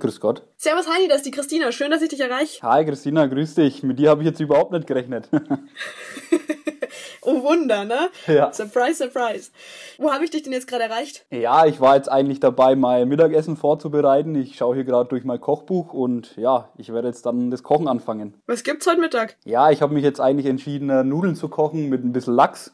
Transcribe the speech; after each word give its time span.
Grüß 0.00 0.20
Gott. 0.20 0.42
Servus 0.56 0.88
Heini, 0.88 1.08
das 1.08 1.18
ist 1.18 1.26
die 1.26 1.30
Christina. 1.32 1.72
Schön, 1.72 1.90
dass 1.90 2.02
ich 2.02 2.08
dich 2.08 2.20
erreiche. 2.20 2.62
Hi 2.62 2.84
Christina, 2.84 3.26
grüß 3.26 3.56
dich. 3.56 3.82
Mit 3.82 3.98
dir 3.98 4.10
habe 4.10 4.22
ich 4.22 4.28
jetzt 4.28 4.38
überhaupt 4.38 4.70
nicht 4.70 4.86
gerechnet. 4.86 5.28
oh 7.22 7.42
Wunder, 7.42 7.84
ne? 7.84 8.08
Ja. 8.28 8.52
Surprise, 8.52 8.94
surprise. 8.94 9.50
Wo 9.98 10.12
habe 10.12 10.24
ich 10.24 10.30
dich 10.30 10.44
denn 10.44 10.52
jetzt 10.52 10.68
gerade 10.68 10.84
erreicht? 10.84 11.26
ja, 11.30 11.66
ich 11.66 11.80
war 11.80 11.96
jetzt 11.96 12.08
eigentlich 12.08 12.38
dabei, 12.38 12.76
mein 12.76 13.08
Mittagessen 13.08 13.56
vorzubereiten. 13.56 14.36
Ich 14.36 14.56
schaue 14.56 14.76
hier 14.76 14.84
gerade 14.84 15.08
durch 15.08 15.24
mein 15.24 15.40
Kochbuch 15.40 15.92
und 15.92 16.36
ja, 16.36 16.68
ich 16.76 16.92
werde 16.92 17.08
jetzt 17.08 17.26
dann 17.26 17.50
das 17.50 17.64
Kochen 17.64 17.88
anfangen. 17.88 18.34
Was 18.46 18.62
gibt's 18.62 18.86
heute 18.86 19.00
Mittag? 19.00 19.36
Ja, 19.44 19.70
ich 19.70 19.82
habe 19.82 19.94
mich 19.94 20.04
jetzt 20.04 20.20
eigentlich 20.20 20.46
entschieden, 20.46 20.90
äh, 20.90 21.02
Nudeln 21.02 21.34
zu 21.34 21.48
kochen 21.48 21.88
mit 21.88 22.04
ein 22.04 22.12
bisschen 22.12 22.34
Lachs. 22.34 22.72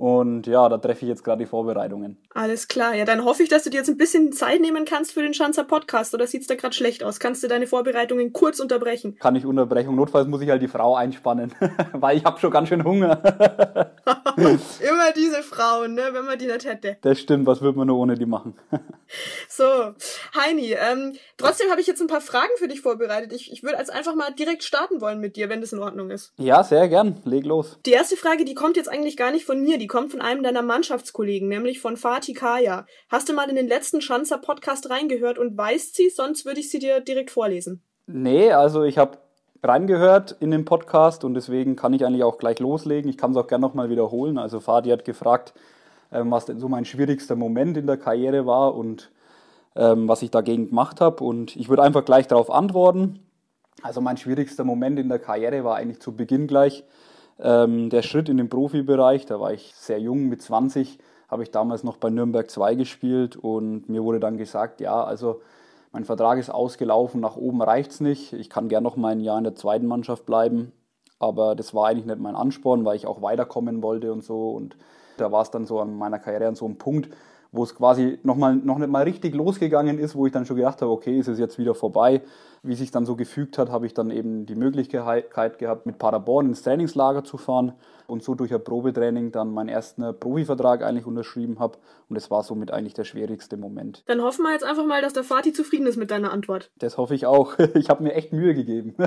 Und 0.00 0.46
ja, 0.46 0.66
da 0.70 0.78
treffe 0.78 1.04
ich 1.04 1.10
jetzt 1.10 1.24
gerade 1.24 1.44
die 1.44 1.46
Vorbereitungen. 1.46 2.16
Alles 2.32 2.68
klar. 2.68 2.94
Ja, 2.94 3.04
dann 3.04 3.22
hoffe 3.22 3.42
ich, 3.42 3.50
dass 3.50 3.64
du 3.64 3.70
dir 3.70 3.76
jetzt 3.76 3.90
ein 3.90 3.98
bisschen 3.98 4.32
Zeit 4.32 4.62
nehmen 4.62 4.86
kannst 4.86 5.12
für 5.12 5.20
den 5.20 5.34
Schanzer 5.34 5.64
Podcast. 5.64 6.14
Oder 6.14 6.26
sieht's 6.26 6.46
da 6.46 6.54
gerade 6.54 6.74
schlecht 6.74 7.04
aus? 7.04 7.20
Kannst 7.20 7.42
du 7.42 7.48
deine 7.48 7.66
Vorbereitungen 7.66 8.32
kurz 8.32 8.60
unterbrechen? 8.60 9.18
Kann 9.18 9.36
ich 9.36 9.44
Unterbrechung. 9.44 9.96
Notfalls 9.96 10.26
muss 10.26 10.40
ich 10.40 10.48
halt 10.48 10.62
die 10.62 10.68
Frau 10.68 10.96
einspannen, 10.96 11.54
weil 11.92 12.16
ich 12.16 12.24
habe 12.24 12.40
schon 12.40 12.50
ganz 12.50 12.70
schön 12.70 12.82
Hunger. 12.82 13.20
Immer 14.36 15.12
diese 15.14 15.42
Frauen, 15.42 15.92
ne? 15.92 16.08
Wenn 16.12 16.24
man 16.24 16.38
die 16.38 16.46
nicht 16.46 16.64
hätte. 16.64 16.96
das 17.02 17.18
stimmt, 17.18 17.46
was 17.46 17.60
würde 17.60 17.76
man 17.76 17.86
nur 17.86 17.98
ohne 17.98 18.14
die 18.14 18.24
machen? 18.26 18.54
So, 19.48 19.64
Heini, 20.36 20.72
ähm, 20.72 21.16
trotzdem 21.36 21.68
habe 21.68 21.80
ich 21.80 21.88
jetzt 21.88 22.00
ein 22.00 22.06
paar 22.06 22.20
Fragen 22.20 22.52
für 22.58 22.68
dich 22.68 22.80
vorbereitet. 22.80 23.32
Ich, 23.32 23.52
ich 23.52 23.64
würde 23.64 23.76
als 23.76 23.90
einfach 23.90 24.14
mal 24.14 24.30
direkt 24.30 24.62
starten 24.62 25.00
wollen 25.00 25.18
mit 25.18 25.34
dir, 25.34 25.48
wenn 25.48 25.60
das 25.60 25.72
in 25.72 25.80
Ordnung 25.80 26.10
ist. 26.10 26.32
ja, 26.36 26.62
sehr 26.62 26.88
gern. 26.88 27.20
Leg 27.24 27.44
los. 27.44 27.80
Die 27.86 27.90
erste 27.90 28.16
Frage, 28.16 28.44
die 28.44 28.54
kommt 28.54 28.76
jetzt 28.76 28.88
eigentlich 28.88 29.16
gar 29.16 29.32
nicht 29.32 29.44
von 29.44 29.60
mir, 29.60 29.78
die 29.78 29.88
kommt 29.90 30.12
von 30.12 30.22
einem 30.22 30.42
deiner 30.42 30.62
Mannschaftskollegen, 30.62 31.48
nämlich 31.48 31.80
von 31.80 31.98
Fatih 31.98 32.32
Kaya. 32.32 32.86
Hast 33.10 33.28
du 33.28 33.34
mal 33.34 33.50
in 33.50 33.56
den 33.56 33.68
letzten 33.68 34.00
Schanzer 34.00 34.38
Podcast 34.38 34.88
reingehört 34.88 35.36
und 35.36 35.58
weißt 35.58 35.96
sie, 35.96 36.08
sonst 36.08 36.46
würde 36.46 36.60
ich 36.60 36.70
sie 36.70 36.78
dir 36.78 37.00
direkt 37.00 37.30
vorlesen. 37.30 37.82
Nee, 38.06 38.52
also 38.52 38.84
ich 38.84 38.96
habe 38.96 39.18
reingehört 39.62 40.36
in 40.40 40.52
den 40.52 40.64
Podcast 40.64 41.24
und 41.24 41.34
deswegen 41.34 41.76
kann 41.76 41.92
ich 41.92 42.06
eigentlich 42.06 42.22
auch 42.22 42.38
gleich 42.38 42.60
loslegen. 42.60 43.10
Ich 43.10 43.18
kann 43.18 43.32
es 43.32 43.36
auch 43.36 43.48
gerne 43.48 43.62
nochmal 43.62 43.90
wiederholen. 43.90 44.38
Also 44.38 44.60
Fadi 44.60 44.90
hat 44.90 45.04
gefragt, 45.04 45.52
ähm, 46.12 46.30
was 46.30 46.46
denn 46.46 46.60
so 46.60 46.68
mein 46.68 46.84
schwierigster 46.84 47.34
Moment 47.34 47.76
in 47.76 47.88
der 47.88 47.96
Karriere 47.96 48.46
war 48.46 48.76
und 48.76 49.10
ähm, 49.74 50.08
was 50.08 50.22
ich 50.22 50.30
dagegen 50.30 50.68
gemacht 50.68 51.00
habe. 51.00 51.22
Und 51.24 51.56
ich 51.56 51.68
würde 51.68 51.82
einfach 51.82 52.04
gleich 52.04 52.28
darauf 52.28 52.48
antworten. 52.48 53.18
Also 53.82 54.00
mein 54.00 54.16
schwierigster 54.16 54.62
Moment 54.62 55.00
in 55.00 55.08
der 55.08 55.18
Karriere 55.18 55.64
war 55.64 55.76
eigentlich 55.76 56.00
zu 56.00 56.14
Beginn 56.14 56.46
gleich 56.46 56.84
ähm, 57.42 57.90
der 57.90 58.02
Schritt 58.02 58.28
in 58.28 58.36
den 58.36 58.48
Profibereich. 58.48 59.26
Da 59.26 59.40
war 59.40 59.52
ich 59.52 59.74
sehr 59.74 60.00
jung, 60.00 60.28
mit 60.28 60.42
20 60.42 60.98
habe 61.28 61.42
ich 61.44 61.50
damals 61.50 61.84
noch 61.84 61.96
bei 61.96 62.10
Nürnberg 62.10 62.50
2 62.50 62.74
gespielt 62.74 63.36
und 63.36 63.88
mir 63.88 64.02
wurde 64.02 64.18
dann 64.18 64.36
gesagt, 64.36 64.80
ja, 64.80 65.04
also 65.04 65.40
mein 65.92 66.04
Vertrag 66.04 66.38
ist 66.38 66.50
ausgelaufen, 66.50 67.20
nach 67.20 67.36
oben 67.36 67.62
reicht's 67.62 68.00
nicht. 68.00 68.32
Ich 68.32 68.50
kann 68.50 68.68
gern 68.68 68.82
noch 68.82 68.96
mal 68.96 69.12
ein 69.12 69.20
Jahr 69.20 69.38
in 69.38 69.44
der 69.44 69.54
zweiten 69.54 69.86
Mannschaft 69.86 70.26
bleiben, 70.26 70.72
aber 71.18 71.54
das 71.54 71.72
war 71.72 71.88
eigentlich 71.88 72.06
nicht 72.06 72.18
mein 72.18 72.34
Ansporn, 72.34 72.84
weil 72.84 72.96
ich 72.96 73.06
auch 73.06 73.22
weiterkommen 73.22 73.82
wollte 73.82 74.12
und 74.12 74.24
so. 74.24 74.50
Und 74.50 74.76
da 75.18 75.30
war 75.30 75.42
es 75.42 75.50
dann 75.50 75.66
so 75.66 75.80
an 75.80 75.96
meiner 75.96 76.18
Karriere 76.18 76.48
an 76.48 76.54
so 76.56 76.64
einem 76.64 76.78
Punkt, 76.78 77.14
wo 77.52 77.64
es 77.64 77.74
quasi 77.74 78.18
noch, 78.22 78.36
mal, 78.36 78.54
noch 78.54 78.78
nicht 78.78 78.90
mal 78.90 79.02
richtig 79.02 79.34
losgegangen 79.34 79.98
ist, 79.98 80.14
wo 80.14 80.26
ich 80.26 80.32
dann 80.32 80.46
schon 80.46 80.56
gedacht 80.56 80.80
habe, 80.82 80.90
okay, 80.90 81.18
ist 81.18 81.28
es 81.28 81.38
jetzt 81.38 81.58
wieder 81.58 81.74
vorbei. 81.74 82.22
Wie 82.62 82.74
sich 82.74 82.90
dann 82.90 83.06
so 83.06 83.16
gefügt 83.16 83.58
hat, 83.58 83.70
habe 83.70 83.86
ich 83.86 83.94
dann 83.94 84.10
eben 84.10 84.44
die 84.46 84.54
Möglichkeit 84.54 85.30
gehabt, 85.30 85.86
mit 85.86 85.98
Paderborn 85.98 86.46
ins 86.46 86.62
Trainingslager 86.62 87.24
zu 87.24 87.38
fahren 87.38 87.72
und 88.06 88.22
so 88.22 88.34
durch 88.34 88.52
ein 88.52 88.62
Probetraining 88.62 89.32
dann 89.32 89.52
meinen 89.52 89.68
ersten 89.68 90.18
Profivertrag 90.18 90.82
eigentlich 90.82 91.06
unterschrieben 91.06 91.58
habe. 91.58 91.78
Und 92.08 92.16
das 92.16 92.30
war 92.30 92.42
somit 92.42 92.70
eigentlich 92.70 92.94
der 92.94 93.04
schwierigste 93.04 93.56
Moment. 93.56 94.02
Dann 94.06 94.20
hoffen 94.20 94.42
wir 94.42 94.52
jetzt 94.52 94.64
einfach 94.64 94.84
mal, 94.84 95.00
dass 95.00 95.12
der 95.12 95.24
Fatih 95.24 95.52
zufrieden 95.52 95.86
ist 95.86 95.96
mit 95.96 96.10
deiner 96.10 96.32
Antwort. 96.32 96.70
Das 96.78 96.98
hoffe 96.98 97.14
ich 97.14 97.26
auch. 97.26 97.56
Ich 97.80 97.88
habe 97.88 98.02
mir 98.02 98.14
echt 98.14 98.32
Mühe 98.32 98.54
gegeben. 98.54 98.94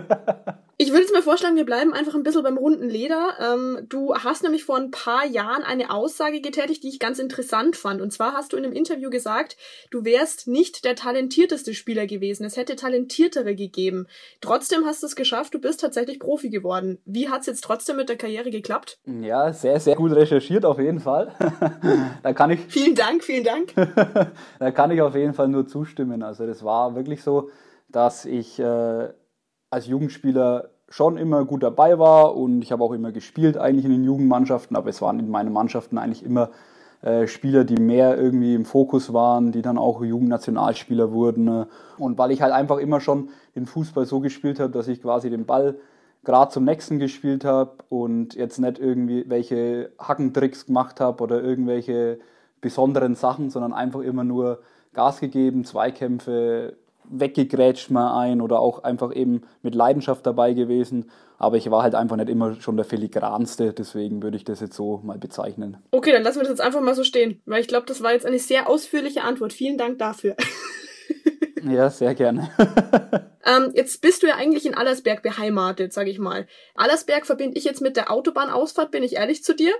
Ich 0.77 0.89
würde 0.89 1.03
jetzt 1.03 1.13
mal 1.13 1.21
vorschlagen, 1.21 1.55
wir 1.55 1.65
bleiben 1.65 1.93
einfach 1.93 2.15
ein 2.15 2.23
bisschen 2.23 2.41
beim 2.41 2.57
runden 2.57 2.89
Leder. 2.89 3.35
Ähm, 3.39 3.85
du 3.89 4.15
hast 4.15 4.41
nämlich 4.41 4.65
vor 4.65 4.77
ein 4.77 4.89
paar 4.89 5.23
Jahren 5.23 5.61
eine 5.61 5.91
Aussage 5.91 6.41
getätigt, 6.41 6.83
die 6.83 6.89
ich 6.89 6.99
ganz 6.99 7.19
interessant 7.19 7.75
fand. 7.75 8.01
Und 8.01 8.11
zwar 8.11 8.32
hast 8.33 8.53
du 8.53 8.57
in 8.57 8.65
einem 8.65 8.73
Interview 8.73 9.09
gesagt, 9.09 9.57
du 9.91 10.03
wärst 10.03 10.47
nicht 10.47 10.85
der 10.85 10.95
talentierteste 10.95 11.73
Spieler 11.73 12.07
gewesen. 12.07 12.45
Es 12.45 12.57
hätte 12.57 12.75
talentiertere 12.75 13.55
gegeben. 13.55 14.07
Trotzdem 14.41 14.85
hast 14.85 15.03
du 15.03 15.07
es 15.07 15.15
geschafft, 15.15 15.53
du 15.53 15.59
bist 15.59 15.81
tatsächlich 15.81 16.19
Profi 16.19 16.49
geworden. 16.49 16.99
Wie 17.05 17.29
hat 17.29 17.41
es 17.41 17.47
jetzt 17.47 17.63
trotzdem 17.63 17.97
mit 17.97 18.09
der 18.09 18.17
Karriere 18.17 18.51
geklappt? 18.51 18.99
Ja, 19.05 19.53
sehr, 19.53 19.79
sehr 19.79 19.95
gut 19.95 20.11
recherchiert 20.11 20.65
auf 20.65 20.79
jeden 20.79 20.99
Fall. 20.99 21.33
da 22.23 22.33
kann 22.33 22.51
ich 22.51 22.59
Vielen 22.67 22.95
Dank, 22.95 23.23
vielen 23.23 23.43
Dank. 23.43 23.73
da 24.59 24.71
kann 24.71 24.91
ich 24.91 25.01
auf 25.01 25.15
jeden 25.15 25.33
Fall 25.33 25.47
nur 25.47 25.67
zustimmen. 25.67 26.23
Also 26.23 26.45
das 26.47 26.63
war 26.63 26.95
wirklich 26.95 27.21
so, 27.23 27.49
dass 27.89 28.25
ich 28.25 28.59
äh, 28.59 29.09
als 29.69 29.87
Jugendspieler 29.87 30.69
schon 30.89 31.17
immer 31.17 31.45
gut 31.45 31.63
dabei 31.63 31.97
war 31.97 32.35
und 32.35 32.61
ich 32.61 32.71
habe 32.71 32.83
auch 32.83 32.91
immer 32.91 33.11
gespielt 33.11 33.57
eigentlich 33.57 33.85
in 33.85 33.91
den 33.91 34.03
Jugendmannschaften, 34.03 34.75
aber 34.75 34.89
es 34.89 35.01
waren 35.01 35.19
in 35.19 35.29
meinen 35.29 35.51
Mannschaften 35.51 35.97
eigentlich 35.97 36.23
immer 36.23 36.51
äh, 37.03 37.27
Spieler, 37.27 37.65
die 37.65 37.77
mehr 37.77 38.17
irgendwie 38.17 38.55
im 38.55 38.65
Fokus 38.65 39.13
waren, 39.13 39.51
die 39.51 39.61
dann 39.61 39.77
auch 39.77 40.03
Jugendnationalspieler 40.03 41.11
wurden. 41.11 41.65
Und 41.97 42.17
weil 42.17 42.31
ich 42.31 42.41
halt 42.41 42.53
einfach 42.53 42.77
immer 42.77 43.01
schon 43.01 43.29
den 43.55 43.65
Fußball 43.65 44.05
so 44.05 44.21
gespielt 44.21 44.59
habe, 44.59 44.71
dass 44.71 44.87
ich 44.87 45.01
quasi 45.01 45.29
den 45.29 45.45
Ball 45.45 45.75
gerade 46.23 46.51
zum 46.51 46.63
nächsten 46.63 46.99
gespielt 46.99 47.43
habe 47.43 47.73
und 47.89 48.35
jetzt 48.35 48.57
nicht 48.57 48.79
irgendwie 48.79 49.25
welche 49.27 49.91
Hackentricks 49.99 50.65
gemacht 50.65 50.99
habe 50.99 51.21
oder 51.21 51.43
irgendwelche 51.43 52.19
besonderen 52.61 53.15
Sachen, 53.15 53.49
sondern 53.49 53.73
einfach 53.73 53.99
immer 53.99 54.23
nur 54.23 54.61
Gas 54.93 55.19
gegeben, 55.19 55.65
Zweikämpfe, 55.65 56.77
weggegrätscht 57.09 57.91
mal 57.91 58.19
ein 58.19 58.41
oder 58.41 58.59
auch 58.59 58.83
einfach 58.83 59.13
eben 59.13 59.41
mit 59.61 59.75
Leidenschaft 59.75 60.25
dabei 60.25 60.53
gewesen. 60.53 61.09
Aber 61.37 61.57
ich 61.57 61.69
war 61.69 61.83
halt 61.83 61.95
einfach 61.95 62.15
nicht 62.15 62.29
immer 62.29 62.59
schon 62.61 62.77
der 62.77 62.85
filigranste, 62.85 63.73
deswegen 63.73 64.23
würde 64.23 64.37
ich 64.37 64.43
das 64.43 64.61
jetzt 64.61 64.75
so 64.75 65.01
mal 65.03 65.17
bezeichnen. 65.17 65.77
Okay, 65.91 66.11
dann 66.11 66.23
lassen 66.23 66.37
wir 66.37 66.43
das 66.43 66.51
jetzt 66.51 66.61
einfach 66.61 66.81
mal 66.81 66.95
so 66.95 67.03
stehen, 67.03 67.41
weil 67.45 67.61
ich 67.61 67.67
glaube, 67.67 67.85
das 67.85 68.01
war 68.01 68.13
jetzt 68.13 68.25
eine 68.25 68.39
sehr 68.39 68.69
ausführliche 68.69 69.23
Antwort. 69.23 69.53
Vielen 69.53 69.77
Dank 69.77 69.99
dafür. 69.99 70.35
Ja, 71.63 71.89
sehr 71.89 72.13
gerne. 72.13 72.49
Ähm, 73.45 73.71
jetzt 73.73 74.01
bist 74.01 74.23
du 74.23 74.27
ja 74.27 74.35
eigentlich 74.35 74.65
in 74.65 74.75
Allersberg 74.75 75.21
beheimatet, 75.21 75.93
sag 75.93 76.07
ich 76.07 76.19
mal. 76.19 76.47
Allersberg 76.75 77.25
verbinde 77.25 77.57
ich 77.57 77.63
jetzt 77.63 77.81
mit 77.81 77.97
der 77.97 78.11
Autobahnausfahrt, 78.11 78.91
bin 78.91 79.03
ich 79.03 79.15
ehrlich 79.15 79.43
zu 79.43 79.53
dir. 79.55 79.73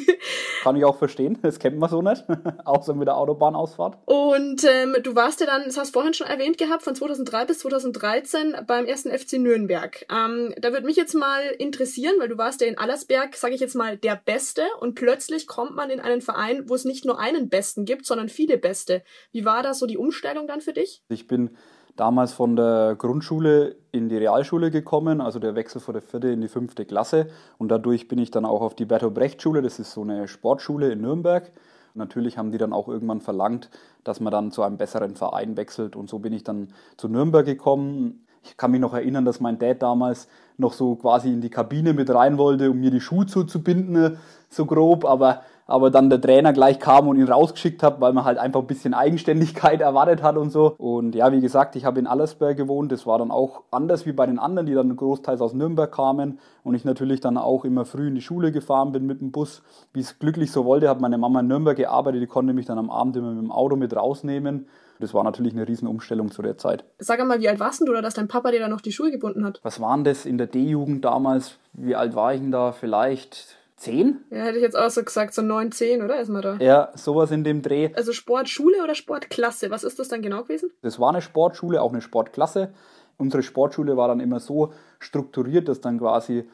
Kann 0.62 0.76
ich 0.76 0.84
auch 0.84 0.98
verstehen, 0.98 1.38
das 1.42 1.58
kennt 1.58 1.78
man 1.78 1.88
so 1.88 2.02
nicht, 2.02 2.24
außer 2.64 2.94
mit 2.94 3.08
der 3.08 3.16
Autobahnausfahrt. 3.16 3.98
Und 4.04 4.64
ähm, 4.64 4.96
du 5.02 5.14
warst 5.14 5.40
ja 5.40 5.46
dann, 5.46 5.64
das 5.64 5.76
hast 5.76 5.88
du 5.88 5.92
vorhin 5.94 6.14
schon 6.14 6.26
erwähnt 6.26 6.58
gehabt, 6.58 6.82
von 6.82 6.94
2003 6.94 7.46
bis 7.46 7.60
2013 7.60 8.56
beim 8.66 8.84
ersten 8.84 9.10
FC 9.10 9.34
Nürnberg. 9.34 10.06
Ähm, 10.10 10.54
da 10.60 10.72
würde 10.72 10.86
mich 10.86 10.96
jetzt 10.96 11.14
mal 11.14 11.42
interessieren, 11.58 12.14
weil 12.18 12.28
du 12.28 12.38
warst 12.38 12.60
ja 12.60 12.66
in 12.66 12.78
Allersberg, 12.78 13.34
sage 13.34 13.54
ich 13.54 13.60
jetzt 13.60 13.74
mal, 13.74 13.96
der 13.96 14.20
Beste 14.22 14.62
und 14.80 14.94
plötzlich 14.94 15.46
kommt 15.46 15.74
man 15.74 15.90
in 15.90 16.00
einen 16.00 16.20
Verein, 16.20 16.68
wo 16.68 16.74
es 16.74 16.84
nicht 16.84 17.04
nur 17.04 17.18
einen 17.18 17.48
Besten 17.48 17.84
gibt, 17.84 18.06
sondern 18.06 18.28
viele 18.28 18.58
Beste. 18.58 19.02
Wie 19.32 19.44
war 19.44 19.62
das 19.62 19.78
so 19.78 19.86
die 19.86 19.98
Umstellung 19.98 20.46
dann 20.46 20.60
für 20.60 20.72
dich? 20.72 21.02
Ich 21.08 21.26
bin 21.26 21.56
damals 22.00 22.32
von 22.32 22.56
der 22.56 22.96
Grundschule 22.96 23.76
in 23.92 24.08
die 24.08 24.16
Realschule 24.16 24.70
gekommen, 24.70 25.20
also 25.20 25.38
der 25.38 25.54
Wechsel 25.54 25.82
von 25.82 25.92
der 25.92 26.00
vierte 26.00 26.28
in 26.28 26.40
die 26.40 26.48
fünfte 26.48 26.86
Klasse. 26.86 27.26
Und 27.58 27.68
dadurch 27.68 28.08
bin 28.08 28.18
ich 28.18 28.30
dann 28.30 28.46
auch 28.46 28.62
auf 28.62 28.74
die 28.74 28.86
Bertolt 28.86 29.12
Brecht 29.12 29.42
Schule, 29.42 29.60
das 29.60 29.78
ist 29.78 29.92
so 29.92 30.00
eine 30.00 30.26
Sportschule 30.26 30.90
in 30.92 31.02
Nürnberg. 31.02 31.52
Natürlich 31.92 32.38
haben 32.38 32.52
die 32.52 32.58
dann 32.58 32.72
auch 32.72 32.88
irgendwann 32.88 33.20
verlangt, 33.20 33.68
dass 34.02 34.18
man 34.18 34.30
dann 34.30 34.50
zu 34.50 34.62
einem 34.62 34.78
besseren 34.78 35.14
Verein 35.14 35.58
wechselt. 35.58 35.94
Und 35.94 36.08
so 36.08 36.20
bin 36.20 36.32
ich 36.32 36.42
dann 36.42 36.68
zu 36.96 37.06
Nürnberg 37.08 37.44
gekommen. 37.44 38.24
Ich 38.42 38.56
kann 38.56 38.70
mich 38.70 38.80
noch 38.80 38.94
erinnern, 38.94 39.24
dass 39.24 39.40
mein 39.40 39.58
Dad 39.58 39.82
damals 39.82 40.28
noch 40.60 40.72
so 40.72 40.94
quasi 40.94 41.32
in 41.32 41.40
die 41.40 41.50
Kabine 41.50 41.92
mit 41.92 42.12
rein 42.14 42.38
wollte, 42.38 42.70
um 42.70 42.78
mir 42.78 42.90
die 42.90 43.00
Schuhe 43.00 43.26
zuzubinden, 43.26 44.18
so 44.48 44.66
grob. 44.66 45.04
Aber, 45.04 45.42
aber 45.66 45.90
dann 45.90 46.10
der 46.10 46.20
Trainer 46.20 46.52
gleich 46.52 46.78
kam 46.78 47.08
und 47.08 47.16
ihn 47.16 47.28
rausgeschickt 47.28 47.82
hat, 47.82 48.00
weil 48.00 48.12
man 48.12 48.24
halt 48.24 48.38
einfach 48.38 48.60
ein 48.60 48.66
bisschen 48.66 48.94
Eigenständigkeit 48.94 49.80
erwartet 49.80 50.22
hat 50.22 50.36
und 50.36 50.50
so. 50.50 50.74
Und 50.78 51.14
ja, 51.14 51.32
wie 51.32 51.40
gesagt, 51.40 51.76
ich 51.76 51.84
habe 51.84 51.98
in 51.98 52.06
Allersberg 52.06 52.56
gewohnt. 52.56 52.92
Das 52.92 53.06
war 53.06 53.18
dann 53.18 53.30
auch 53.30 53.62
anders 53.70 54.06
wie 54.06 54.12
bei 54.12 54.26
den 54.26 54.38
anderen, 54.38 54.66
die 54.66 54.74
dann 54.74 54.94
großteils 54.94 55.40
aus 55.40 55.54
Nürnberg 55.54 55.90
kamen. 55.90 56.38
Und 56.62 56.74
ich 56.74 56.84
natürlich 56.84 57.20
dann 57.20 57.36
auch 57.36 57.64
immer 57.64 57.84
früh 57.84 58.08
in 58.08 58.14
die 58.14 58.20
Schule 58.20 58.52
gefahren 58.52 58.92
bin 58.92 59.06
mit 59.06 59.20
dem 59.20 59.32
Bus. 59.32 59.62
Wie 59.92 60.00
es 60.00 60.18
glücklich 60.18 60.52
so 60.52 60.64
wollte, 60.64 60.88
hat 60.88 61.00
meine 61.00 61.18
Mama 61.18 61.40
in 61.40 61.48
Nürnberg 61.48 61.76
gearbeitet. 61.76 62.22
Die 62.22 62.26
konnte 62.26 62.52
mich 62.52 62.66
dann 62.66 62.78
am 62.78 62.90
Abend 62.90 63.16
immer 63.16 63.30
mit 63.30 63.42
dem 63.42 63.52
Auto 63.52 63.76
mit 63.76 63.96
rausnehmen. 63.96 64.66
Das 65.00 65.14
war 65.14 65.24
natürlich 65.24 65.52
eine 65.54 65.66
Riesenumstellung 65.66 66.30
zu 66.30 66.42
der 66.42 66.58
Zeit. 66.58 66.84
Sag 66.98 67.20
einmal, 67.20 67.40
wie 67.40 67.48
alt 67.48 67.58
warst 67.58 67.80
du 67.80 67.90
oder 67.90 68.02
dass 68.02 68.14
dein 68.14 68.28
Papa 68.28 68.50
dir 68.50 68.60
da 68.60 68.68
noch 68.68 68.80
die 68.80 68.92
Schuhe 68.92 69.10
gebunden 69.10 69.44
hat? 69.44 69.60
Was 69.62 69.80
waren 69.80 70.04
das 70.04 70.26
in 70.26 70.38
der 70.38 70.46
D-Jugend 70.46 71.04
damals? 71.04 71.56
Wie 71.72 71.96
alt 71.96 72.14
war 72.14 72.34
ich 72.34 72.40
denn 72.40 72.52
da? 72.52 72.72
Vielleicht 72.72 73.56
zehn? 73.76 74.20
Ja, 74.30 74.44
hätte 74.44 74.58
ich 74.58 74.62
jetzt 74.62 74.76
auch 74.76 74.90
so 74.90 75.02
gesagt, 75.02 75.32
so 75.32 75.42
neun, 75.42 75.72
zehn, 75.72 76.02
oder? 76.02 76.20
Ist 76.20 76.28
man 76.28 76.42
da? 76.42 76.56
Ja, 76.56 76.90
sowas 76.94 77.30
in 77.30 77.44
dem 77.44 77.62
Dreh. 77.62 77.90
Also 77.94 78.12
Sportschule 78.12 78.82
oder 78.84 78.94
Sportklasse? 78.94 79.70
Was 79.70 79.84
ist 79.84 79.98
das 79.98 80.08
dann 80.08 80.20
genau 80.20 80.42
gewesen? 80.42 80.70
Das 80.82 81.00
war 81.00 81.10
eine 81.10 81.22
Sportschule, 81.22 81.80
auch 81.80 81.92
eine 81.92 82.02
Sportklasse. 82.02 82.72
Unsere 83.16 83.42
Sportschule 83.42 83.96
war 83.96 84.08
dann 84.08 84.20
immer 84.20 84.40
so 84.40 84.72
strukturiert, 84.98 85.68
dass 85.68 85.80
dann 85.80 85.98
quasi 85.98 86.44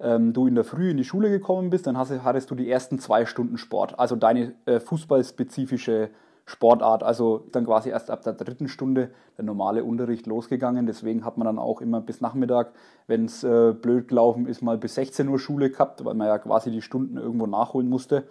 ähm, 0.00 0.32
du 0.32 0.46
in 0.46 0.54
der 0.54 0.64
Früh 0.64 0.90
in 0.90 0.96
die 0.96 1.04
Schule 1.04 1.30
gekommen 1.30 1.70
bist, 1.70 1.86
dann 1.86 1.96
hast, 1.96 2.10
hattest 2.22 2.50
du 2.50 2.54
die 2.54 2.70
ersten 2.70 2.98
zwei 2.98 3.26
Stunden 3.26 3.58
Sport, 3.58 3.98
also 3.98 4.16
deine 4.16 4.54
äh, 4.66 4.80
fußballspezifische 4.80 6.10
Sportart. 6.46 7.02
Also 7.02 7.46
dann 7.52 7.64
quasi 7.64 7.90
erst 7.90 8.10
ab 8.10 8.22
der 8.22 8.34
dritten 8.34 8.68
Stunde 8.68 9.10
der 9.36 9.44
normale 9.44 9.84
Unterricht 9.84 10.26
losgegangen. 10.26 10.86
Deswegen 10.86 11.24
hat 11.24 11.38
man 11.38 11.46
dann 11.46 11.58
auch 11.58 11.80
immer 11.80 12.00
bis 12.00 12.20
Nachmittag, 12.20 12.72
wenn 13.06 13.24
es 13.24 13.44
äh, 13.44 13.72
blöd 13.72 14.08
gelaufen 14.08 14.46
ist, 14.46 14.62
mal 14.62 14.78
bis 14.78 14.94
16 14.94 15.28
Uhr 15.28 15.38
Schule 15.38 15.70
gehabt, 15.70 16.04
weil 16.04 16.14
man 16.14 16.26
ja 16.26 16.38
quasi 16.38 16.70
die 16.70 16.82
Stunden 16.82 17.16
irgendwo 17.16 17.46
nachholen 17.46 17.88
musste. 17.88 18.24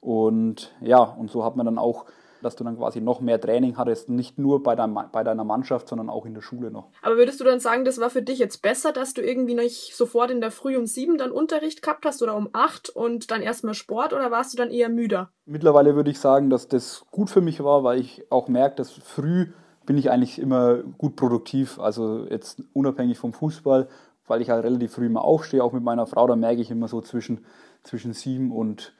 Und 0.00 0.74
ja, 0.80 0.98
und 0.98 1.30
so 1.30 1.44
hat 1.44 1.56
man 1.56 1.64
dann 1.64 1.78
auch 1.78 2.04
dass 2.44 2.56
du 2.56 2.64
dann 2.64 2.76
quasi 2.76 3.00
noch 3.00 3.20
mehr 3.20 3.40
Training 3.40 3.76
hattest, 3.76 4.08
nicht 4.08 4.38
nur 4.38 4.62
bei, 4.62 4.76
dein, 4.76 4.94
bei 5.12 5.24
deiner 5.24 5.44
Mannschaft, 5.44 5.88
sondern 5.88 6.10
auch 6.10 6.26
in 6.26 6.34
der 6.34 6.42
Schule 6.42 6.70
noch. 6.70 6.90
Aber 7.02 7.16
würdest 7.16 7.40
du 7.40 7.44
dann 7.44 7.60
sagen, 7.60 7.84
das 7.84 7.98
war 7.98 8.10
für 8.10 8.22
dich 8.22 8.38
jetzt 8.38 8.62
besser, 8.62 8.92
dass 8.92 9.14
du 9.14 9.22
irgendwie 9.22 9.54
nicht 9.54 9.94
sofort 9.94 10.30
in 10.30 10.40
der 10.40 10.50
Früh 10.50 10.76
um 10.76 10.86
sieben 10.86 11.18
dann 11.18 11.30
Unterricht 11.30 11.82
gehabt 11.82 12.04
hast 12.04 12.22
oder 12.22 12.36
um 12.36 12.48
acht 12.52 12.90
und 12.90 13.30
dann 13.30 13.42
erstmal 13.42 13.74
Sport 13.74 14.12
oder 14.12 14.30
warst 14.30 14.52
du 14.52 14.56
dann 14.56 14.70
eher 14.70 14.88
müder? 14.88 15.30
Mittlerweile 15.46 15.96
würde 15.96 16.10
ich 16.10 16.18
sagen, 16.18 16.50
dass 16.50 16.68
das 16.68 17.04
gut 17.10 17.30
für 17.30 17.40
mich 17.40 17.62
war, 17.62 17.84
weil 17.84 18.00
ich 18.00 18.24
auch 18.30 18.48
merke, 18.48 18.76
dass 18.76 18.90
früh 18.90 19.46
bin 19.86 19.98
ich 19.98 20.10
eigentlich 20.10 20.38
immer 20.38 20.76
gut 20.98 21.16
produktiv. 21.16 21.78
Also 21.78 22.26
jetzt 22.28 22.62
unabhängig 22.72 23.18
vom 23.18 23.32
Fußball, 23.32 23.88
weil 24.26 24.40
ich 24.40 24.50
halt 24.50 24.64
relativ 24.64 24.94
früh 24.94 25.06
immer 25.06 25.24
aufstehe, 25.24 25.62
auch 25.62 25.72
mit 25.72 25.82
meiner 25.82 26.06
Frau, 26.06 26.26
da 26.26 26.36
merke 26.36 26.62
ich 26.62 26.70
immer 26.70 26.88
so 26.88 27.00
zwischen, 27.00 27.44
zwischen 27.82 28.12
sieben 28.12 28.50
und 28.52 28.94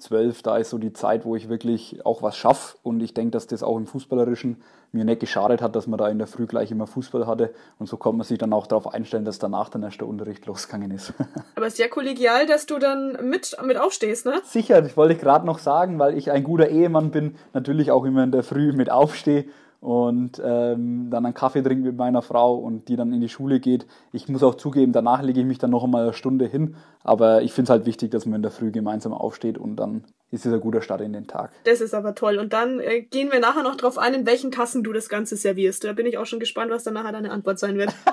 zwölf, 0.00 0.42
da 0.42 0.56
ist 0.56 0.70
so 0.70 0.78
die 0.78 0.92
Zeit, 0.92 1.24
wo 1.24 1.36
ich 1.36 1.48
wirklich 1.48 2.04
auch 2.04 2.22
was 2.22 2.36
schaffe. 2.36 2.76
Und 2.82 3.00
ich 3.00 3.14
denke, 3.14 3.32
dass 3.32 3.46
das 3.46 3.62
auch 3.62 3.76
im 3.76 3.86
Fußballerischen 3.86 4.56
mir 4.92 5.04
nicht 5.04 5.20
geschadet 5.20 5.62
hat, 5.62 5.76
dass 5.76 5.86
man 5.86 5.98
da 5.98 6.08
in 6.08 6.18
der 6.18 6.26
Früh 6.26 6.46
gleich 6.46 6.70
immer 6.70 6.86
Fußball 6.86 7.26
hatte. 7.26 7.54
Und 7.78 7.88
so 7.88 7.96
konnte 7.96 8.18
man 8.18 8.26
sich 8.26 8.38
dann 8.38 8.52
auch 8.52 8.66
darauf 8.66 8.92
einstellen, 8.92 9.24
dass 9.24 9.38
danach 9.38 9.68
dann 9.68 9.82
erst 9.82 10.00
der 10.00 10.08
Unterricht 10.08 10.46
losgegangen 10.46 10.90
ist. 10.90 11.12
Aber 11.54 11.70
sehr 11.70 11.88
kollegial, 11.88 12.46
dass 12.46 12.66
du 12.66 12.78
dann 12.78 13.18
mit, 13.28 13.56
mit 13.64 13.76
aufstehst, 13.76 14.26
ne? 14.26 14.40
Sicher, 14.44 14.82
das 14.82 14.96
wollte 14.96 15.14
ich 15.14 15.20
gerade 15.20 15.46
noch 15.46 15.58
sagen, 15.58 15.98
weil 15.98 16.16
ich 16.16 16.30
ein 16.30 16.42
guter 16.42 16.68
Ehemann 16.68 17.10
bin, 17.10 17.36
natürlich 17.52 17.90
auch 17.90 18.04
immer 18.04 18.24
in 18.24 18.32
der 18.32 18.42
Früh 18.42 18.72
mit 18.72 18.90
aufstehe 18.90 19.46
und 19.80 20.40
ähm, 20.44 21.08
dann 21.10 21.24
einen 21.24 21.34
Kaffee 21.34 21.62
trinke 21.62 21.84
mit 21.84 21.96
meiner 21.96 22.22
Frau 22.22 22.54
und 22.54 22.88
die 22.88 22.96
dann 22.96 23.12
in 23.12 23.20
die 23.20 23.28
Schule 23.28 23.60
geht. 23.60 23.86
Ich 24.12 24.28
muss 24.28 24.42
auch 24.42 24.54
zugeben, 24.54 24.92
danach 24.92 25.22
lege 25.22 25.40
ich 25.40 25.46
mich 25.46 25.58
dann 25.58 25.70
noch 25.70 25.84
einmal 25.84 26.02
eine 26.02 26.12
Stunde 26.12 26.46
hin, 26.46 26.76
aber 27.02 27.42
ich 27.42 27.52
finde 27.52 27.64
es 27.64 27.70
halt 27.70 27.86
wichtig, 27.86 28.10
dass 28.10 28.26
man 28.26 28.36
in 28.36 28.42
der 28.42 28.50
Früh 28.50 28.70
gemeinsam 28.70 29.14
aufsteht 29.14 29.56
und 29.56 29.76
dann 29.76 30.04
ist 30.30 30.46
es 30.46 30.52
ein 30.52 30.60
guter 30.60 30.82
Start 30.82 31.00
in 31.00 31.12
den 31.12 31.26
Tag. 31.26 31.50
Das 31.64 31.80
ist 31.80 31.94
aber 31.94 32.14
toll. 32.14 32.38
Und 32.38 32.52
dann 32.52 32.78
äh, 32.78 33.00
gehen 33.00 33.32
wir 33.32 33.40
nachher 33.40 33.62
noch 33.62 33.76
drauf 33.76 33.98
ein, 33.98 34.14
in 34.14 34.26
welchen 34.26 34.52
Tassen 34.52 34.84
du 34.84 34.92
das 34.92 35.08
Ganze 35.08 35.36
servierst. 35.36 35.82
Da 35.82 35.92
bin 35.92 36.06
ich 36.06 36.18
auch 36.18 36.26
schon 36.26 36.40
gespannt, 36.40 36.70
was 36.70 36.84
dann 36.84 36.94
nachher 36.94 37.12
deine 37.12 37.32
Antwort 37.32 37.58
sein 37.58 37.76
wird. 37.76 37.92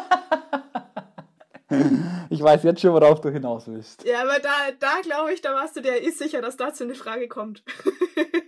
Ich 2.29 2.41
weiß 2.41 2.63
jetzt 2.63 2.81
schon, 2.81 2.93
worauf 2.93 3.21
du 3.21 3.29
hinaus 3.29 3.67
willst. 3.67 4.05
Ja, 4.05 4.21
aber 4.21 4.39
da, 4.39 4.49
da 4.79 5.01
glaube 5.01 5.33
ich, 5.33 5.41
da 5.41 5.53
warst 5.53 5.75
du 5.75 5.81
dir 5.81 5.95
ist 6.01 6.17
sicher, 6.17 6.41
dass 6.41 6.57
dazu 6.57 6.83
eine 6.83 6.95
Frage 6.95 7.27
kommt. 7.27 7.63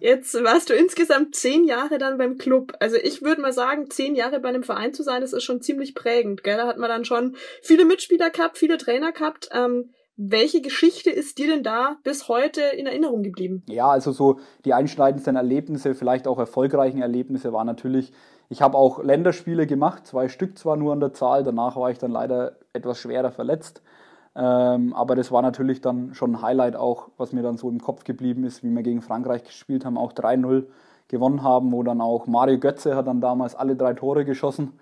jetzt 0.00 0.34
warst 0.42 0.70
du 0.70 0.74
insgesamt 0.74 1.34
zehn 1.34 1.64
Jahre 1.64 1.98
dann 1.98 2.18
beim 2.18 2.38
Club. 2.38 2.74
Also 2.80 2.96
ich 2.96 3.22
würde 3.22 3.40
mal 3.40 3.52
sagen, 3.52 3.90
zehn 3.90 4.14
Jahre 4.14 4.40
bei 4.40 4.48
einem 4.48 4.62
Verein 4.62 4.94
zu 4.94 5.02
sein, 5.02 5.20
das 5.20 5.32
ist 5.32 5.44
schon 5.44 5.60
ziemlich 5.60 5.94
prägend. 5.94 6.44
Gell? 6.44 6.56
Da 6.56 6.66
hat 6.66 6.78
man 6.78 6.88
dann 6.88 7.04
schon 7.04 7.36
viele 7.62 7.84
Mitspieler 7.84 8.30
gehabt, 8.30 8.58
viele 8.58 8.78
Trainer 8.78 9.12
gehabt. 9.12 9.48
Ähm, 9.52 9.90
welche 10.16 10.60
Geschichte 10.60 11.10
ist 11.10 11.38
dir 11.38 11.48
denn 11.48 11.62
da 11.62 11.96
bis 12.04 12.28
heute 12.28 12.60
in 12.60 12.86
Erinnerung 12.86 13.22
geblieben? 13.22 13.62
Ja, 13.68 13.88
also 13.88 14.12
so 14.12 14.40
die 14.64 14.74
einschneidendsten 14.74 15.36
Erlebnisse, 15.36 15.94
vielleicht 15.94 16.28
auch 16.28 16.38
erfolgreichen 16.38 17.00
Erlebnisse, 17.00 17.52
war 17.52 17.64
natürlich 17.64 18.12
ich 18.52 18.60
habe 18.60 18.76
auch 18.76 19.02
Länderspiele 19.02 19.66
gemacht, 19.66 20.06
zwei 20.06 20.28
Stück 20.28 20.58
zwar 20.58 20.76
nur 20.76 20.92
an 20.92 21.00
der 21.00 21.14
Zahl, 21.14 21.42
danach 21.42 21.74
war 21.76 21.90
ich 21.90 21.96
dann 21.96 22.10
leider 22.10 22.56
etwas 22.74 22.98
schwerer 22.98 23.32
verletzt. 23.32 23.80
Ähm, 24.34 24.94
aber 24.94 25.14
das 25.14 25.30
war 25.30 25.42
natürlich 25.42 25.80
dann 25.80 26.14
schon 26.14 26.36
ein 26.36 26.42
Highlight 26.42 26.76
auch, 26.76 27.08
was 27.18 27.32
mir 27.32 27.42
dann 27.42 27.58
so 27.58 27.68
im 27.68 27.80
Kopf 27.80 28.04
geblieben 28.04 28.44
ist, 28.44 28.62
wie 28.62 28.70
wir 28.70 28.82
gegen 28.82 29.02
Frankreich 29.02 29.44
gespielt 29.44 29.84
haben, 29.84 29.98
auch 29.98 30.12
3-0 30.12 30.66
gewonnen 31.08 31.42
haben, 31.42 31.72
wo 31.72 31.82
dann 31.82 32.00
auch 32.00 32.26
Mario 32.26 32.58
Götze 32.58 32.96
hat 32.96 33.06
dann 33.06 33.20
damals 33.20 33.54
alle 33.54 33.76
drei 33.76 33.92
Tore 33.92 34.24
geschossen, 34.24 34.72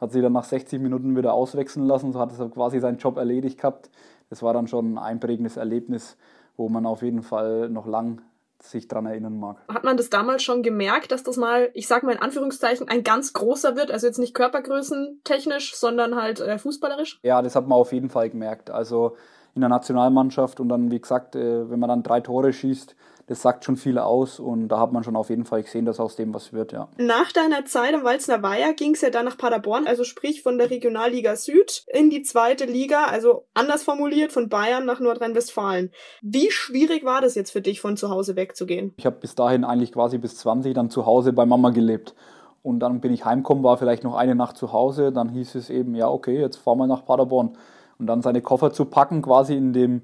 hat 0.00 0.12
sie 0.12 0.20
dann 0.22 0.32
nach 0.32 0.44
60 0.44 0.80
Minuten 0.80 1.16
wieder 1.16 1.32
auswechseln 1.32 1.86
lassen, 1.86 2.12
so 2.12 2.20
hat 2.20 2.38
er 2.38 2.48
quasi 2.48 2.78
seinen 2.78 2.98
Job 2.98 3.16
erledigt 3.16 3.58
gehabt. 3.58 3.90
Das 4.28 4.42
war 4.42 4.54
dann 4.54 4.68
schon 4.68 4.94
ein 4.94 4.98
einprägendes 4.98 5.56
Erlebnis, 5.56 6.16
wo 6.56 6.68
man 6.68 6.86
auf 6.86 7.02
jeden 7.02 7.22
Fall 7.22 7.68
noch 7.68 7.86
lang 7.86 8.22
sich 8.62 8.88
daran 8.88 9.06
erinnern 9.06 9.38
mag. 9.38 9.58
Hat 9.68 9.84
man 9.84 9.96
das 9.96 10.10
damals 10.10 10.42
schon 10.42 10.62
gemerkt, 10.62 11.12
dass 11.12 11.22
das 11.22 11.36
mal, 11.36 11.70
ich 11.74 11.86
sag 11.86 12.02
mal 12.02 12.12
in 12.12 12.22
Anführungszeichen, 12.22 12.88
ein 12.88 13.02
ganz 13.02 13.32
großer 13.32 13.76
wird? 13.76 13.90
Also 13.90 14.06
jetzt 14.06 14.18
nicht 14.18 14.34
körpergrößentechnisch, 14.34 15.74
sondern 15.74 16.16
halt 16.16 16.40
äh, 16.40 16.58
fußballerisch? 16.58 17.20
Ja, 17.22 17.42
das 17.42 17.56
hat 17.56 17.66
man 17.66 17.78
auf 17.78 17.92
jeden 17.92 18.10
Fall 18.10 18.30
gemerkt. 18.30 18.70
Also 18.70 19.16
in 19.54 19.60
der 19.60 19.70
Nationalmannschaft 19.70 20.60
und 20.60 20.68
dann, 20.68 20.90
wie 20.90 21.00
gesagt, 21.00 21.34
äh, 21.34 21.70
wenn 21.70 21.80
man 21.80 21.88
dann 21.88 22.02
drei 22.02 22.20
Tore 22.20 22.52
schießt, 22.52 22.94
das 23.30 23.42
sagt 23.42 23.64
schon 23.64 23.76
viel 23.76 23.96
aus 23.96 24.40
und 24.40 24.66
da 24.66 24.80
hat 24.80 24.90
man 24.90 25.04
schon 25.04 25.14
auf 25.14 25.30
jeden 25.30 25.44
Fall 25.44 25.62
gesehen, 25.62 25.84
dass 25.84 26.00
aus 26.00 26.16
dem 26.16 26.34
was 26.34 26.52
wird, 26.52 26.72
ja. 26.72 26.88
Nach 26.96 27.30
deiner 27.30 27.64
Zeit 27.64 27.94
am 27.94 28.02
Walzner 28.02 28.42
Weiher 28.42 28.74
ging 28.74 28.94
es 28.94 29.02
ja 29.02 29.10
dann 29.10 29.24
nach 29.24 29.38
Paderborn, 29.38 29.86
also 29.86 30.02
sprich 30.02 30.42
von 30.42 30.58
der 30.58 30.68
Regionalliga 30.68 31.36
Süd 31.36 31.84
in 31.86 32.10
die 32.10 32.22
zweite 32.22 32.64
Liga, 32.64 33.04
also 33.04 33.44
anders 33.54 33.84
formuliert 33.84 34.32
von 34.32 34.48
Bayern 34.48 34.84
nach 34.84 34.98
Nordrhein-Westfalen. 34.98 35.92
Wie 36.22 36.50
schwierig 36.50 37.04
war 37.04 37.20
das 37.20 37.36
jetzt 37.36 37.52
für 37.52 37.60
dich, 37.60 37.80
von 37.80 37.96
zu 37.96 38.10
Hause 38.10 38.34
wegzugehen? 38.34 38.94
Ich 38.96 39.06
habe 39.06 39.18
bis 39.20 39.36
dahin 39.36 39.62
eigentlich 39.62 39.92
quasi 39.92 40.18
bis 40.18 40.36
20 40.38 40.74
dann 40.74 40.90
zu 40.90 41.06
Hause 41.06 41.32
bei 41.32 41.46
Mama 41.46 41.70
gelebt. 41.70 42.16
Und 42.64 42.80
dann 42.80 43.00
bin 43.00 43.12
ich 43.12 43.24
heimgekommen, 43.24 43.62
war 43.62 43.78
vielleicht 43.78 44.02
noch 44.02 44.16
eine 44.16 44.34
Nacht 44.34 44.56
zu 44.56 44.72
Hause. 44.72 45.12
Dann 45.12 45.28
hieß 45.28 45.54
es 45.54 45.70
eben, 45.70 45.94
ja, 45.94 46.08
okay, 46.08 46.40
jetzt 46.40 46.56
fahren 46.56 46.78
wir 46.78 46.88
nach 46.88 47.04
Paderborn. 47.04 47.56
Und 47.96 48.08
dann 48.08 48.22
seine 48.22 48.42
Koffer 48.42 48.72
zu 48.72 48.86
packen, 48.86 49.22
quasi 49.22 49.56
in 49.56 49.72
dem 49.72 50.02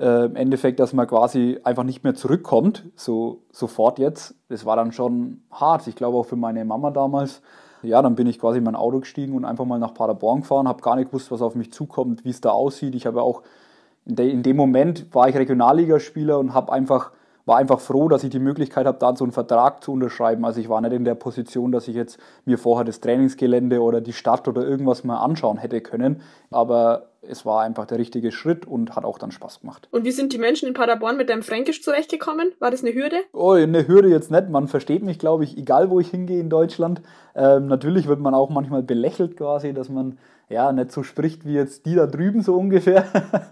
äh, 0.00 0.24
im 0.24 0.36
Endeffekt, 0.36 0.80
dass 0.80 0.92
man 0.92 1.06
quasi 1.06 1.60
einfach 1.62 1.84
nicht 1.84 2.02
mehr 2.02 2.14
zurückkommt, 2.14 2.84
so 2.96 3.42
sofort 3.52 3.98
jetzt. 3.98 4.34
Das 4.48 4.64
war 4.64 4.76
dann 4.76 4.92
schon 4.92 5.42
hart. 5.52 5.86
Ich 5.86 5.94
glaube 5.94 6.16
auch 6.16 6.26
für 6.26 6.36
meine 6.36 6.64
Mama 6.64 6.90
damals. 6.90 7.42
Ja, 7.82 8.02
dann 8.02 8.14
bin 8.14 8.26
ich 8.26 8.38
quasi 8.38 8.58
in 8.58 8.64
mein 8.64 8.76
Auto 8.76 9.00
gestiegen 9.00 9.34
und 9.34 9.44
einfach 9.44 9.64
mal 9.64 9.78
nach 9.78 9.94
Paderborn 9.94 10.40
gefahren, 10.40 10.68
habe 10.68 10.82
gar 10.82 10.96
nicht 10.96 11.08
gewusst, 11.08 11.30
was 11.30 11.40
auf 11.40 11.54
mich 11.54 11.72
zukommt, 11.72 12.24
wie 12.24 12.30
es 12.30 12.40
da 12.40 12.50
aussieht. 12.50 12.94
Ich 12.94 13.06
habe 13.06 13.22
auch 13.22 13.42
in, 14.04 14.16
de, 14.16 14.30
in 14.30 14.42
dem 14.42 14.56
Moment 14.56 15.14
war 15.14 15.28
ich 15.28 15.36
Regionalligaspieler 15.36 16.38
und 16.38 16.52
habe 16.52 16.72
einfach 16.72 17.12
war 17.46 17.58
einfach 17.58 17.80
froh, 17.80 18.08
dass 18.08 18.24
ich 18.24 18.30
die 18.30 18.38
Möglichkeit 18.38 18.86
habe, 18.86 18.98
da 18.98 19.14
so 19.16 19.24
einen 19.24 19.32
Vertrag 19.32 19.82
zu 19.82 19.92
unterschreiben. 19.92 20.44
Also 20.44 20.60
ich 20.60 20.68
war 20.68 20.80
nicht 20.80 20.92
in 20.92 21.04
der 21.04 21.14
Position, 21.14 21.72
dass 21.72 21.88
ich 21.88 21.94
jetzt 21.94 22.18
mir 22.44 22.58
vorher 22.58 22.84
das 22.84 23.00
Trainingsgelände 23.00 23.80
oder 23.80 24.00
die 24.00 24.12
Stadt 24.12 24.46
oder 24.48 24.66
irgendwas 24.66 25.04
mal 25.04 25.18
anschauen 25.18 25.58
hätte 25.58 25.80
können. 25.80 26.22
Aber 26.50 27.10
es 27.22 27.44
war 27.44 27.62
einfach 27.62 27.86
der 27.86 27.98
richtige 27.98 28.32
Schritt 28.32 28.66
und 28.66 28.96
hat 28.96 29.04
auch 29.04 29.18
dann 29.18 29.30
Spaß 29.30 29.60
gemacht. 29.60 29.88
Und 29.90 30.04
wie 30.04 30.10
sind 30.10 30.32
die 30.32 30.38
Menschen 30.38 30.68
in 30.68 30.74
Paderborn 30.74 31.16
mit 31.16 31.28
deinem 31.28 31.42
Fränkisch 31.42 31.82
zurechtgekommen? 31.82 32.52
War 32.58 32.70
das 32.70 32.82
eine 32.82 32.94
Hürde? 32.94 33.16
Oh, 33.32 33.52
eine 33.52 33.86
Hürde 33.86 34.08
jetzt 34.08 34.30
nicht. 34.30 34.48
Man 34.48 34.68
versteht 34.68 35.02
mich, 35.02 35.18
glaube 35.18 35.44
ich, 35.44 35.58
egal 35.58 35.90
wo 35.90 36.00
ich 36.00 36.08
hingehe 36.08 36.40
in 36.40 36.48
Deutschland. 36.48 37.02
Ähm, 37.34 37.66
natürlich 37.66 38.06
wird 38.06 38.20
man 38.20 38.34
auch 38.34 38.48
manchmal 38.48 38.82
belächelt 38.82 39.36
quasi, 39.36 39.74
dass 39.74 39.88
man 39.88 40.18
ja 40.48 40.72
nicht 40.72 40.92
so 40.92 41.02
spricht 41.02 41.46
wie 41.46 41.54
jetzt 41.54 41.86
die 41.86 41.94
da 41.94 42.06
drüben 42.06 42.42
so 42.42 42.56
ungefähr. 42.56 43.04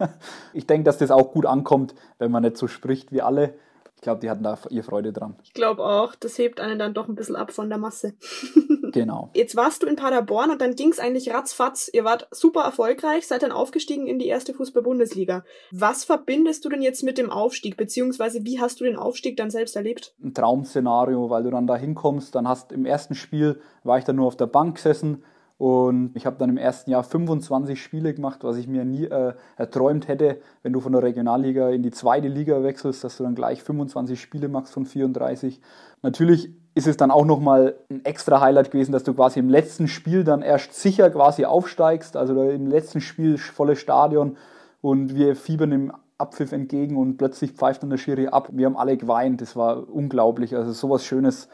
ich 0.52 0.66
denke, 0.66 0.84
dass 0.84 0.98
das 0.98 1.10
auch 1.10 1.32
gut 1.32 1.46
ankommt, 1.46 1.94
wenn 2.18 2.30
man 2.30 2.42
nicht 2.42 2.56
so 2.56 2.66
spricht 2.66 3.12
wie 3.12 3.22
alle. 3.22 3.54
Ich 3.98 4.02
glaube, 4.02 4.20
die 4.20 4.30
hatten 4.30 4.44
da 4.44 4.56
ihr 4.70 4.84
Freude 4.84 5.12
dran. 5.12 5.34
Ich 5.42 5.52
glaube 5.54 5.82
auch, 5.82 6.14
das 6.14 6.38
hebt 6.38 6.60
einen 6.60 6.78
dann 6.78 6.94
doch 6.94 7.08
ein 7.08 7.16
bisschen 7.16 7.34
ab 7.34 7.50
von 7.50 7.68
der 7.68 7.78
Masse. 7.78 8.14
genau. 8.92 9.30
Jetzt 9.34 9.56
warst 9.56 9.82
du 9.82 9.88
in 9.88 9.96
Paderborn 9.96 10.52
und 10.52 10.60
dann 10.60 10.76
ging 10.76 10.90
es 10.90 11.00
eigentlich 11.00 11.34
ratzfatz. 11.34 11.90
Ihr 11.92 12.04
wart 12.04 12.28
super 12.30 12.60
erfolgreich, 12.60 13.26
seid 13.26 13.42
dann 13.42 13.50
aufgestiegen 13.50 14.06
in 14.06 14.20
die 14.20 14.28
erste 14.28 14.54
Fußball-Bundesliga. 14.54 15.44
Was 15.72 16.04
verbindest 16.04 16.64
du 16.64 16.68
denn 16.68 16.80
jetzt 16.80 17.02
mit 17.02 17.18
dem 17.18 17.28
Aufstieg, 17.28 17.76
beziehungsweise 17.76 18.44
wie 18.44 18.60
hast 18.60 18.78
du 18.78 18.84
den 18.84 18.94
Aufstieg 18.94 19.36
dann 19.36 19.50
selbst 19.50 19.74
erlebt? 19.74 20.14
Ein 20.22 20.32
Traum-Szenario, 20.32 21.28
weil 21.28 21.42
du 21.42 21.50
dann 21.50 21.66
da 21.66 21.74
hinkommst, 21.74 22.36
dann 22.36 22.46
hast 22.46 22.70
im 22.70 22.86
ersten 22.86 23.16
Spiel, 23.16 23.60
war 23.82 23.98
ich 23.98 24.04
dann 24.04 24.14
nur 24.14 24.28
auf 24.28 24.36
der 24.36 24.46
Bank 24.46 24.76
gesessen, 24.76 25.24
und 25.58 26.12
ich 26.14 26.24
habe 26.24 26.36
dann 26.38 26.50
im 26.50 26.56
ersten 26.56 26.92
Jahr 26.92 27.02
25 27.02 27.82
Spiele 27.82 28.14
gemacht, 28.14 28.44
was 28.44 28.56
ich 28.56 28.68
mir 28.68 28.84
nie 28.84 29.06
äh, 29.06 29.34
erträumt 29.56 30.06
hätte, 30.06 30.40
wenn 30.62 30.72
du 30.72 30.78
von 30.78 30.92
der 30.92 31.02
Regionalliga 31.02 31.70
in 31.70 31.82
die 31.82 31.90
zweite 31.90 32.28
Liga 32.28 32.62
wechselst, 32.62 33.02
dass 33.02 33.16
du 33.16 33.24
dann 33.24 33.34
gleich 33.34 33.64
25 33.64 34.20
Spiele 34.20 34.46
machst 34.48 34.72
von 34.72 34.86
34. 34.86 35.60
Natürlich 36.02 36.50
ist 36.76 36.86
es 36.86 36.96
dann 36.96 37.10
auch 37.10 37.24
nochmal 37.24 37.74
ein 37.90 38.04
extra 38.04 38.40
Highlight 38.40 38.70
gewesen, 38.70 38.92
dass 38.92 39.02
du 39.02 39.14
quasi 39.14 39.40
im 39.40 39.48
letzten 39.48 39.88
Spiel 39.88 40.22
dann 40.22 40.42
erst 40.42 40.74
sicher 40.74 41.10
quasi 41.10 41.44
aufsteigst, 41.44 42.16
also 42.16 42.40
im 42.40 42.68
letzten 42.68 43.00
Spiel 43.00 43.36
volles 43.36 43.80
Stadion 43.80 44.36
und 44.80 45.16
wir 45.16 45.34
fiebern 45.34 45.72
im 45.72 45.92
Abpfiff 46.18 46.52
entgegen 46.52 46.96
und 46.96 47.16
plötzlich 47.16 47.52
pfeift 47.52 47.82
dann 47.82 47.90
der 47.90 47.96
Schiri 47.96 48.28
ab. 48.28 48.50
Wir 48.52 48.66
haben 48.66 48.76
alle 48.76 48.96
geweint, 48.96 49.40
das 49.40 49.56
war 49.56 49.92
unglaublich, 49.92 50.54
also 50.54 50.70
sowas 50.70 51.04
Schönes 51.04 51.48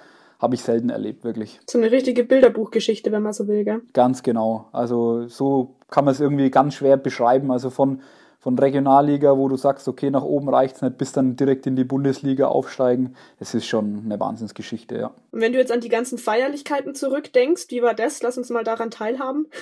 habe 0.44 0.54
ich 0.54 0.62
selten 0.62 0.90
erlebt, 0.90 1.24
wirklich. 1.24 1.58
So 1.68 1.78
eine 1.78 1.90
richtige 1.90 2.22
Bilderbuchgeschichte, 2.22 3.10
wenn 3.10 3.22
man 3.22 3.32
so 3.32 3.48
will, 3.48 3.64
gell? 3.64 3.80
Ganz 3.94 4.22
genau. 4.22 4.68
Also 4.72 5.26
so 5.26 5.76
kann 5.88 6.04
man 6.04 6.12
es 6.12 6.20
irgendwie 6.20 6.50
ganz 6.50 6.74
schwer 6.74 6.98
beschreiben. 6.98 7.50
Also 7.50 7.70
von 7.70 8.02
von 8.44 8.58
Regionalliga, 8.58 9.38
wo 9.38 9.48
du 9.48 9.56
sagst, 9.56 9.88
okay, 9.88 10.10
nach 10.10 10.22
oben 10.22 10.50
reicht 10.50 10.76
es 10.76 10.82
nicht, 10.82 10.98
bis 10.98 11.12
dann 11.12 11.34
direkt 11.34 11.66
in 11.66 11.76
die 11.76 11.84
Bundesliga 11.84 12.48
aufsteigen. 12.48 13.14
Das 13.38 13.54
ist 13.54 13.64
schon 13.64 14.02
eine 14.04 14.20
Wahnsinnsgeschichte, 14.20 14.98
ja. 14.98 15.12
Und 15.30 15.40
wenn 15.40 15.54
du 15.54 15.58
jetzt 15.58 15.72
an 15.72 15.80
die 15.80 15.88
ganzen 15.88 16.18
Feierlichkeiten 16.18 16.94
zurückdenkst, 16.94 17.68
wie 17.70 17.80
war 17.80 17.94
das? 17.94 18.22
Lass 18.22 18.36
uns 18.36 18.50
mal 18.50 18.62
daran 18.62 18.90
teilhaben. 18.90 19.46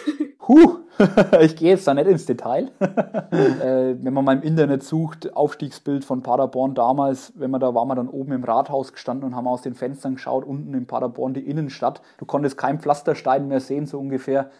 Huh, 0.48 0.78
ich 1.40 1.54
gehe 1.54 1.68
jetzt 1.68 1.86
da 1.86 1.94
nicht 1.94 2.08
ins 2.08 2.26
Detail. 2.26 2.72
äh, 2.80 3.94
wenn 4.02 4.12
man 4.12 4.24
mal 4.24 4.36
im 4.36 4.42
Internet 4.42 4.82
sucht, 4.82 5.36
Aufstiegsbild 5.36 6.04
von 6.04 6.24
Paderborn 6.24 6.74
damals, 6.74 7.32
wenn 7.36 7.52
man 7.52 7.60
da 7.60 7.72
war, 7.76 7.84
man 7.84 7.96
dann 7.96 8.08
oben 8.08 8.32
im 8.32 8.42
Rathaus 8.42 8.92
gestanden 8.92 9.24
und 9.24 9.36
haben 9.36 9.46
aus 9.46 9.62
den 9.62 9.74
Fenstern 9.74 10.16
geschaut, 10.16 10.44
unten 10.44 10.74
in 10.74 10.86
Paderborn 10.86 11.32
die 11.32 11.48
Innenstadt. 11.48 12.02
Du 12.18 12.26
konntest 12.26 12.58
kein 12.58 12.80
Pflasterstein 12.80 13.46
mehr 13.46 13.60
sehen, 13.60 13.86
so 13.86 14.00
ungefähr 14.00 14.50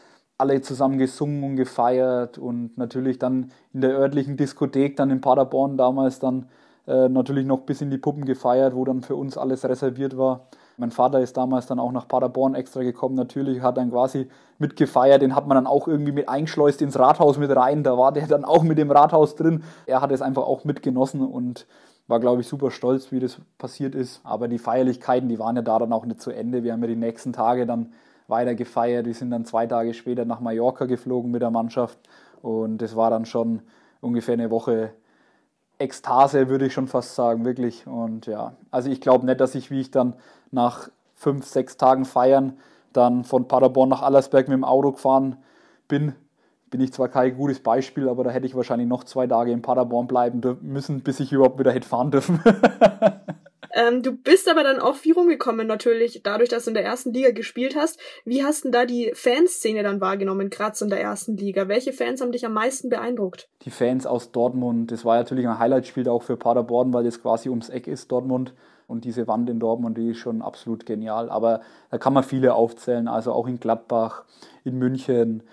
alle 0.42 0.60
zusammen 0.60 0.98
gesungen 0.98 1.44
und 1.44 1.56
gefeiert 1.56 2.36
und 2.36 2.76
natürlich 2.76 3.18
dann 3.18 3.52
in 3.72 3.80
der 3.80 3.92
örtlichen 3.92 4.36
Diskothek 4.36 4.96
dann 4.96 5.10
in 5.10 5.20
Paderborn 5.20 5.76
damals 5.76 6.18
dann 6.18 6.46
äh, 6.86 7.08
natürlich 7.08 7.46
noch 7.46 7.60
bis 7.60 7.80
in 7.80 7.90
die 7.90 7.98
Puppen 7.98 8.24
gefeiert, 8.24 8.74
wo 8.74 8.84
dann 8.84 9.02
für 9.02 9.14
uns 9.14 9.38
alles 9.38 9.64
reserviert 9.64 10.18
war. 10.18 10.48
Mein 10.78 10.90
Vater 10.90 11.20
ist 11.20 11.36
damals 11.36 11.66
dann 11.66 11.78
auch 11.78 11.92
nach 11.92 12.08
Paderborn 12.08 12.56
extra 12.56 12.82
gekommen, 12.82 13.14
natürlich 13.14 13.62
hat 13.62 13.76
dann 13.76 13.90
quasi 13.90 14.28
mitgefeiert, 14.58 15.22
den 15.22 15.36
hat 15.36 15.46
man 15.46 15.54
dann 15.54 15.66
auch 15.68 15.86
irgendwie 15.86 16.12
mit 16.12 16.28
eingeschleust 16.28 16.82
ins 16.82 16.98
Rathaus 16.98 17.38
mit 17.38 17.54
rein, 17.54 17.84
da 17.84 17.96
war 17.96 18.10
der 18.10 18.26
dann 18.26 18.44
auch 18.44 18.64
mit 18.64 18.78
dem 18.78 18.90
Rathaus 18.90 19.36
drin. 19.36 19.62
Er 19.86 20.00
hat 20.00 20.10
es 20.10 20.22
einfach 20.22 20.42
auch 20.42 20.64
mitgenossen 20.64 21.20
und 21.20 21.66
war, 22.08 22.18
glaube 22.18 22.40
ich, 22.40 22.48
super 22.48 22.72
stolz, 22.72 23.12
wie 23.12 23.20
das 23.20 23.38
passiert 23.58 23.94
ist. 23.94 24.20
Aber 24.24 24.48
die 24.48 24.58
Feierlichkeiten, 24.58 25.28
die 25.28 25.38
waren 25.38 25.54
ja 25.54 25.62
da 25.62 25.78
dann 25.78 25.92
auch 25.92 26.04
nicht 26.04 26.20
zu 26.20 26.32
Ende. 26.32 26.64
Wir 26.64 26.72
haben 26.72 26.82
ja 26.82 26.88
die 26.88 26.96
nächsten 26.96 27.32
Tage 27.32 27.64
dann 27.64 27.92
weiter 28.28 28.54
gefeiert. 28.54 29.06
Wir 29.06 29.14
sind 29.14 29.30
dann 29.30 29.44
zwei 29.44 29.66
Tage 29.66 29.94
später 29.94 30.24
nach 30.24 30.40
Mallorca 30.40 30.86
geflogen 30.86 31.30
mit 31.30 31.42
der 31.42 31.50
Mannschaft 31.50 31.98
und 32.42 32.78
das 32.78 32.96
war 32.96 33.10
dann 33.10 33.24
schon 33.24 33.62
ungefähr 34.00 34.34
eine 34.34 34.50
Woche 34.50 34.92
Ekstase, 35.78 36.48
würde 36.48 36.66
ich 36.66 36.72
schon 36.72 36.88
fast 36.88 37.14
sagen, 37.14 37.44
wirklich. 37.44 37.86
Und 37.86 38.26
ja, 38.26 38.54
also 38.70 38.90
ich 38.90 39.00
glaube 39.00 39.26
nicht, 39.26 39.40
dass 39.40 39.54
ich, 39.54 39.70
wie 39.70 39.80
ich 39.80 39.90
dann 39.90 40.14
nach 40.50 40.88
fünf, 41.14 41.46
sechs 41.46 41.76
Tagen 41.76 42.04
feiern, 42.04 42.58
dann 42.92 43.24
von 43.24 43.48
Paderborn 43.48 43.88
nach 43.88 44.02
Allersberg 44.02 44.48
mit 44.48 44.54
dem 44.54 44.64
Auto 44.64 44.92
gefahren 44.92 45.36
bin. 45.88 46.14
Bin 46.70 46.80
ich 46.80 46.92
zwar 46.92 47.08
kein 47.08 47.36
gutes 47.36 47.60
Beispiel, 47.60 48.08
aber 48.08 48.24
da 48.24 48.30
hätte 48.30 48.46
ich 48.46 48.54
wahrscheinlich 48.54 48.88
noch 48.88 49.04
zwei 49.04 49.26
Tage 49.26 49.52
in 49.52 49.62
Paderborn 49.62 50.06
bleiben 50.06 50.40
müssen, 50.62 51.02
bis 51.02 51.20
ich 51.20 51.32
überhaupt 51.32 51.58
wieder 51.58 51.72
hätte 51.72 51.88
fahren 51.88 52.10
dürfen. 52.10 52.40
Ähm, 53.72 54.02
du 54.02 54.12
bist 54.12 54.48
aber 54.48 54.64
dann 54.64 54.80
auch 54.80 54.96
viel 54.96 55.14
rumgekommen, 55.14 55.66
natürlich, 55.66 56.22
dadurch, 56.22 56.48
dass 56.48 56.64
du 56.64 56.70
in 56.70 56.74
der 56.74 56.84
ersten 56.84 57.12
Liga 57.12 57.30
gespielt 57.30 57.76
hast. 57.76 57.98
Wie 58.24 58.44
hast 58.44 58.64
du 58.64 58.70
da 58.70 58.84
die 58.84 59.12
Fanszene 59.14 59.82
dann 59.82 60.00
wahrgenommen, 60.00 60.50
gerade 60.50 60.76
so 60.76 60.84
in 60.84 60.90
der 60.90 61.00
ersten 61.00 61.36
Liga? 61.36 61.68
Welche 61.68 61.92
Fans 61.92 62.20
haben 62.20 62.32
dich 62.32 62.44
am 62.44 62.52
meisten 62.52 62.88
beeindruckt? 62.88 63.48
Die 63.62 63.70
Fans 63.70 64.06
aus 64.06 64.32
Dortmund. 64.32 64.90
Das 64.90 65.04
war 65.04 65.16
natürlich 65.16 65.46
ein 65.46 65.58
Highlightspiel 65.58 66.08
auch 66.08 66.22
für 66.22 66.36
Paderborn, 66.36 66.92
weil 66.92 67.04
das 67.04 67.22
quasi 67.22 67.48
ums 67.48 67.68
Eck 67.68 67.86
ist, 67.86 68.10
Dortmund. 68.10 68.54
Und 68.88 69.04
diese 69.04 69.26
Wand 69.26 69.48
in 69.48 69.60
Dortmund, 69.60 69.96
die 69.96 70.10
ist 70.10 70.18
schon 70.18 70.42
absolut 70.42 70.84
genial. 70.84 71.30
Aber 71.30 71.60
da 71.90 71.98
kann 71.98 72.12
man 72.12 72.24
viele 72.24 72.54
aufzählen, 72.54 73.08
also 73.08 73.32
auch 73.32 73.46
in 73.46 73.58
Gladbach, 73.58 74.24
in 74.64 74.76
München, 74.76 75.44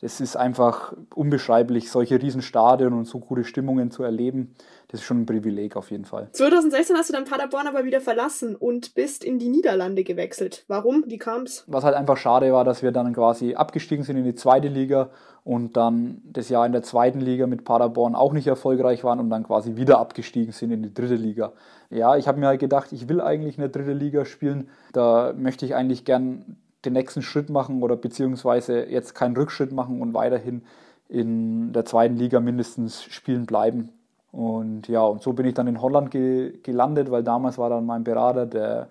das 0.00 0.20
ist 0.20 0.36
einfach 0.36 0.94
unbeschreiblich, 1.14 1.90
solche 1.90 2.22
Riesenstadien 2.22 2.92
und 2.92 3.06
so 3.06 3.18
gute 3.18 3.42
Stimmungen 3.42 3.90
zu 3.90 4.04
erleben. 4.04 4.54
Das 4.90 5.00
ist 5.00 5.06
schon 5.06 5.20
ein 5.20 5.26
Privileg 5.26 5.76
auf 5.76 5.90
jeden 5.90 6.06
Fall. 6.06 6.28
2016 6.32 6.96
hast 6.96 7.10
du 7.10 7.12
dann 7.12 7.26
Paderborn 7.26 7.66
aber 7.66 7.84
wieder 7.84 8.00
verlassen 8.00 8.56
und 8.56 8.94
bist 8.94 9.22
in 9.22 9.38
die 9.38 9.50
Niederlande 9.50 10.02
gewechselt. 10.02 10.64
Warum? 10.66 11.04
Wie 11.06 11.18
kam's? 11.18 11.64
Was 11.66 11.84
halt 11.84 11.94
einfach 11.94 12.16
schade 12.16 12.50
war, 12.54 12.64
dass 12.64 12.82
wir 12.82 12.90
dann 12.90 13.12
quasi 13.12 13.54
abgestiegen 13.54 14.02
sind 14.02 14.16
in 14.16 14.24
die 14.24 14.34
zweite 14.34 14.68
Liga 14.68 15.10
und 15.44 15.76
dann 15.76 16.22
das 16.24 16.48
Jahr 16.48 16.64
in 16.64 16.72
der 16.72 16.82
zweiten 16.82 17.20
Liga 17.20 17.46
mit 17.46 17.64
Paderborn 17.64 18.14
auch 18.14 18.32
nicht 18.32 18.46
erfolgreich 18.46 19.04
waren 19.04 19.20
und 19.20 19.28
dann 19.28 19.44
quasi 19.44 19.76
wieder 19.76 19.98
abgestiegen 19.98 20.52
sind 20.52 20.70
in 20.70 20.82
die 20.82 20.94
dritte 20.94 21.16
Liga. 21.16 21.52
Ja, 21.90 22.16
ich 22.16 22.26
habe 22.26 22.40
mir 22.40 22.46
halt 22.46 22.60
gedacht, 22.60 22.92
ich 22.92 23.10
will 23.10 23.20
eigentlich 23.20 23.58
eine 23.58 23.68
dritte 23.68 23.92
Liga 23.92 24.24
spielen. 24.24 24.70
Da 24.94 25.34
möchte 25.36 25.66
ich 25.66 25.74
eigentlich 25.74 26.06
gern 26.06 26.56
den 26.86 26.94
nächsten 26.94 27.20
Schritt 27.20 27.50
machen 27.50 27.82
oder 27.82 27.96
beziehungsweise 27.96 28.84
jetzt 28.84 29.14
keinen 29.14 29.36
Rückschritt 29.36 29.72
machen 29.72 30.00
und 30.00 30.14
weiterhin 30.14 30.62
in 31.08 31.72
der 31.74 31.84
zweiten 31.84 32.16
Liga 32.16 32.40
mindestens 32.40 33.02
spielen 33.02 33.44
bleiben. 33.44 33.90
Und 34.30 34.88
ja, 34.88 35.02
und 35.02 35.22
so 35.22 35.32
bin 35.32 35.46
ich 35.46 35.54
dann 35.54 35.66
in 35.66 35.80
Holland 35.80 36.10
ge 36.10 36.58
gelandet, 36.62 37.10
weil 37.10 37.22
damals 37.22 37.58
war 37.58 37.70
dann 37.70 37.86
mein 37.86 38.04
Berater 38.04 38.46
der 38.46 38.88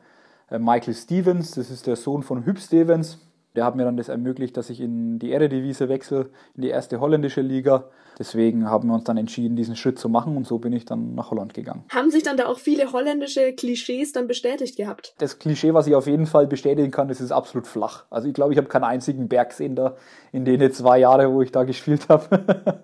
äh, 0.49 0.59
Michael 0.59 0.93
Stevens, 0.93 1.51
das 1.51 1.69
ist 1.69 1.87
der 1.87 1.95
Sohn 1.95 2.23
von 2.23 2.45
Hüb 2.45 2.59
Stevens. 2.59 3.19
Der 3.55 3.65
hat 3.65 3.75
mir 3.75 3.85
dann 3.85 3.97
das 3.97 4.07
ermöglicht, 4.07 4.55
dass 4.55 4.69
ich 4.69 4.79
in 4.79 5.17
die 5.17 5.31
Eredivisie 5.31 5.89
wechsle, 5.89 6.29
in 6.55 6.61
die 6.61 6.69
erste 6.69 6.99
holländische 6.99 7.41
Liga. 7.41 7.85
Deswegen 8.19 8.69
haben 8.69 8.87
wir 8.87 8.93
uns 8.93 9.03
dann 9.03 9.17
entschieden, 9.17 9.55
diesen 9.55 9.75
Schritt 9.75 9.97
zu 9.97 10.09
machen 10.09 10.37
und 10.37 10.45
so 10.45 10.59
bin 10.59 10.73
ich 10.73 10.85
dann 10.85 11.15
nach 11.15 11.31
Holland 11.31 11.55
gegangen. 11.55 11.83
Haben 11.89 12.11
sich 12.11 12.21
dann 12.21 12.37
da 12.37 12.45
auch 12.47 12.59
viele 12.59 12.91
holländische 12.91 13.53
Klischees 13.53 14.11
dann 14.11 14.27
bestätigt 14.27 14.75
gehabt? 14.75 15.15
Das 15.17 15.39
Klischee, 15.39 15.73
was 15.73 15.87
ich 15.87 15.95
auf 15.95 16.05
jeden 16.05 16.27
Fall 16.27 16.45
bestätigen 16.45 16.91
kann, 16.91 17.07
das 17.07 17.19
ist 17.19 17.31
absolut 17.31 17.65
flach. 17.65 18.05
Also 18.11 18.27
ich 18.27 18.33
glaube, 18.35 18.53
ich 18.53 18.57
habe 18.59 18.67
keinen 18.67 18.83
einzigen 18.83 19.27
Berg 19.27 19.49
gesehen 19.49 19.75
da 19.75 19.95
in 20.31 20.45
den 20.45 20.71
zwei 20.71 20.99
Jahre, 20.99 21.31
wo 21.31 21.41
ich 21.41 21.51
da 21.51 21.63
gespielt 21.63 22.09
habe. 22.09 22.83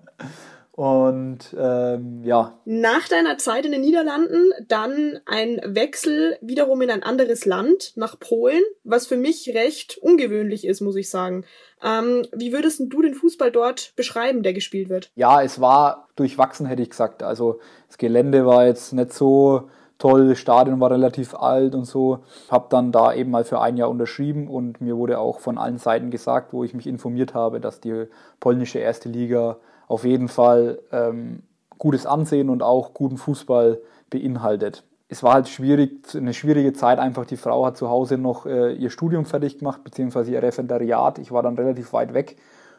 Und 0.76 1.54
ähm, 1.56 2.24
ja. 2.24 2.58
Nach 2.64 3.06
deiner 3.06 3.38
Zeit 3.38 3.64
in 3.64 3.70
den 3.70 3.82
Niederlanden 3.82 4.50
dann 4.66 5.20
ein 5.24 5.60
Wechsel 5.64 6.36
wiederum 6.40 6.82
in 6.82 6.90
ein 6.90 7.04
anderes 7.04 7.44
Land, 7.44 7.92
nach 7.94 8.18
Polen, 8.18 8.60
was 8.82 9.06
für 9.06 9.16
mich 9.16 9.54
recht 9.54 9.98
ungewöhnlich 9.98 10.66
ist, 10.66 10.80
muss 10.80 10.96
ich 10.96 11.08
sagen. 11.08 11.44
Ähm, 11.80 12.26
wie 12.32 12.52
würdest 12.52 12.82
du 12.84 13.02
den 13.02 13.14
Fußball 13.14 13.52
dort 13.52 13.92
beschreiben, 13.94 14.42
der 14.42 14.52
gespielt 14.52 14.88
wird? 14.88 15.12
Ja, 15.14 15.42
es 15.42 15.60
war 15.60 16.08
durchwachsen, 16.16 16.66
hätte 16.66 16.82
ich 16.82 16.90
gesagt. 16.90 17.22
Also 17.22 17.60
das 17.86 17.96
Gelände 17.96 18.44
war 18.44 18.66
jetzt 18.66 18.92
nicht 18.94 19.12
so 19.12 19.68
toll, 19.98 20.30
das 20.30 20.40
Stadion 20.40 20.80
war 20.80 20.90
relativ 20.90 21.36
alt 21.36 21.76
und 21.76 21.84
so. 21.84 22.24
Habe 22.50 22.66
dann 22.70 22.90
da 22.90 23.14
eben 23.14 23.30
mal 23.30 23.44
für 23.44 23.60
ein 23.60 23.76
Jahr 23.76 23.90
unterschrieben 23.90 24.48
und 24.48 24.80
mir 24.80 24.96
wurde 24.96 25.20
auch 25.20 25.38
von 25.38 25.56
allen 25.56 25.78
Seiten 25.78 26.10
gesagt, 26.10 26.52
wo 26.52 26.64
ich 26.64 26.74
mich 26.74 26.88
informiert 26.88 27.32
habe, 27.32 27.60
dass 27.60 27.78
die 27.78 28.06
polnische 28.40 28.80
erste 28.80 29.08
Liga 29.08 29.58
auf 29.88 30.04
jeden 30.04 30.28
Fall 30.28 30.78
ähm, 30.92 31.42
gutes 31.78 32.06
Ansehen 32.06 32.48
und 32.50 32.62
auch 32.62 32.94
guten 32.94 33.16
Fußball 33.16 33.80
beinhaltet. 34.10 34.84
Es 35.08 35.22
war 35.22 35.34
halt 35.34 35.48
schwierig, 35.48 36.14
eine 36.14 36.34
schwierige 36.34 36.72
Zeit 36.72 36.98
einfach. 36.98 37.26
Die 37.26 37.36
Frau 37.36 37.66
hat 37.66 37.76
zu 37.76 37.88
Hause 37.88 38.18
noch 38.18 38.46
äh, 38.46 38.72
ihr 38.72 38.90
Studium 38.90 39.26
fertig 39.26 39.58
gemacht, 39.58 39.84
beziehungsweise 39.84 40.32
ihr 40.32 40.42
Referendariat. 40.42 41.18
Ich 41.18 41.30
war 41.30 41.42
dann 41.42 41.56
relativ 41.56 41.92
weit 41.92 42.14
weg. 42.14 42.36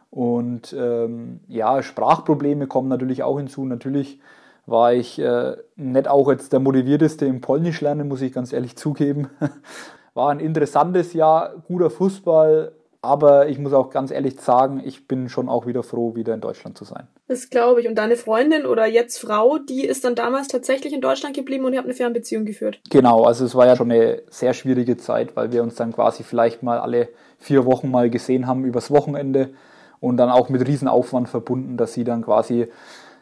Und 0.10 0.76
ähm, 0.78 1.42
ja, 1.48 1.84
Sprachprobleme 1.84 2.68
kommen 2.68 2.90
natürlich 2.90 3.24
auch 3.24 3.38
hinzu. 3.38 3.66
Natürlich 3.66 4.20
war 4.66 4.94
ich 4.94 5.20
äh, 5.20 5.56
nicht 5.76 6.08
auch 6.08 6.30
jetzt 6.30 6.54
der 6.54 6.60
motivierteste 6.60 7.26
im 7.26 7.42
Polnisch 7.42 7.82
lernen, 7.82 8.08
muss 8.08 8.22
ich 8.22 8.34
ganz 8.34 8.52
ehrlich 8.52 8.78
zugeben. 8.78 9.30
War 10.14 10.30
ein 10.30 10.40
interessantes 10.40 11.14
Jahr, 11.14 11.54
guter 11.68 11.90
Fußball, 11.90 12.72
aber 13.06 13.48
ich 13.48 13.58
muss 13.60 13.74
auch 13.74 13.90
ganz 13.90 14.12
ehrlich 14.12 14.40
sagen, 14.40 14.82
ich 14.84 15.08
bin 15.08 15.30
schon 15.30 15.50
auch 15.50 15.66
wieder 15.66 15.84
froh, 15.84 16.16
wieder 16.16 16.34
in 16.34 16.42
Deutschland 16.42 16.78
zu 16.78 16.84
sein. 16.84 17.08
Das 17.28 17.50
glaube 17.50 17.82
ich. 17.82 17.88
Und 17.88 17.96
deine 17.96 18.16
Freundin 18.16 18.66
oder 18.66 18.86
jetzt 18.86 19.20
Frau, 19.20 19.58
die 19.58 19.86
ist 19.86 20.04
dann 20.04 20.16
damals 20.16 20.48
tatsächlich 20.48 20.94
in 20.94 21.02
Deutschland 21.02 21.36
geblieben 21.36 21.66
und 21.66 21.74
ihr 21.74 21.80
habt 21.80 21.88
eine 21.88 21.96
Fernbeziehung 21.96 22.46
geführt. 22.46 22.80
Genau, 22.90 23.24
also 23.24 23.46
es 23.46 23.56
war 23.56 23.66
ja 23.66 23.76
schon 23.76 23.92
eine 23.92 24.22
sehr 24.30 24.54
schwierige 24.54 24.98
Zeit, 24.98 25.36
weil 25.36 25.52
wir 25.52 25.64
uns 25.64 25.76
dann 25.76 25.94
quasi 25.94 26.24
vielleicht 26.24 26.64
mal 26.64 26.80
alle 26.80 27.10
vier 27.40 27.66
Wochen 27.66 27.90
mal 27.90 28.10
gesehen 28.10 28.48
haben 28.48 28.66
übers 28.66 28.92
Wochenende 28.92 29.52
und 30.00 30.18
dann 30.18 30.30
auch 30.30 30.50
mit 30.50 30.68
Riesenaufwand 30.68 31.30
verbunden, 31.30 31.78
dass 31.78 31.94
sie 31.94 32.04
dann 32.04 32.24
quasi 32.24 32.68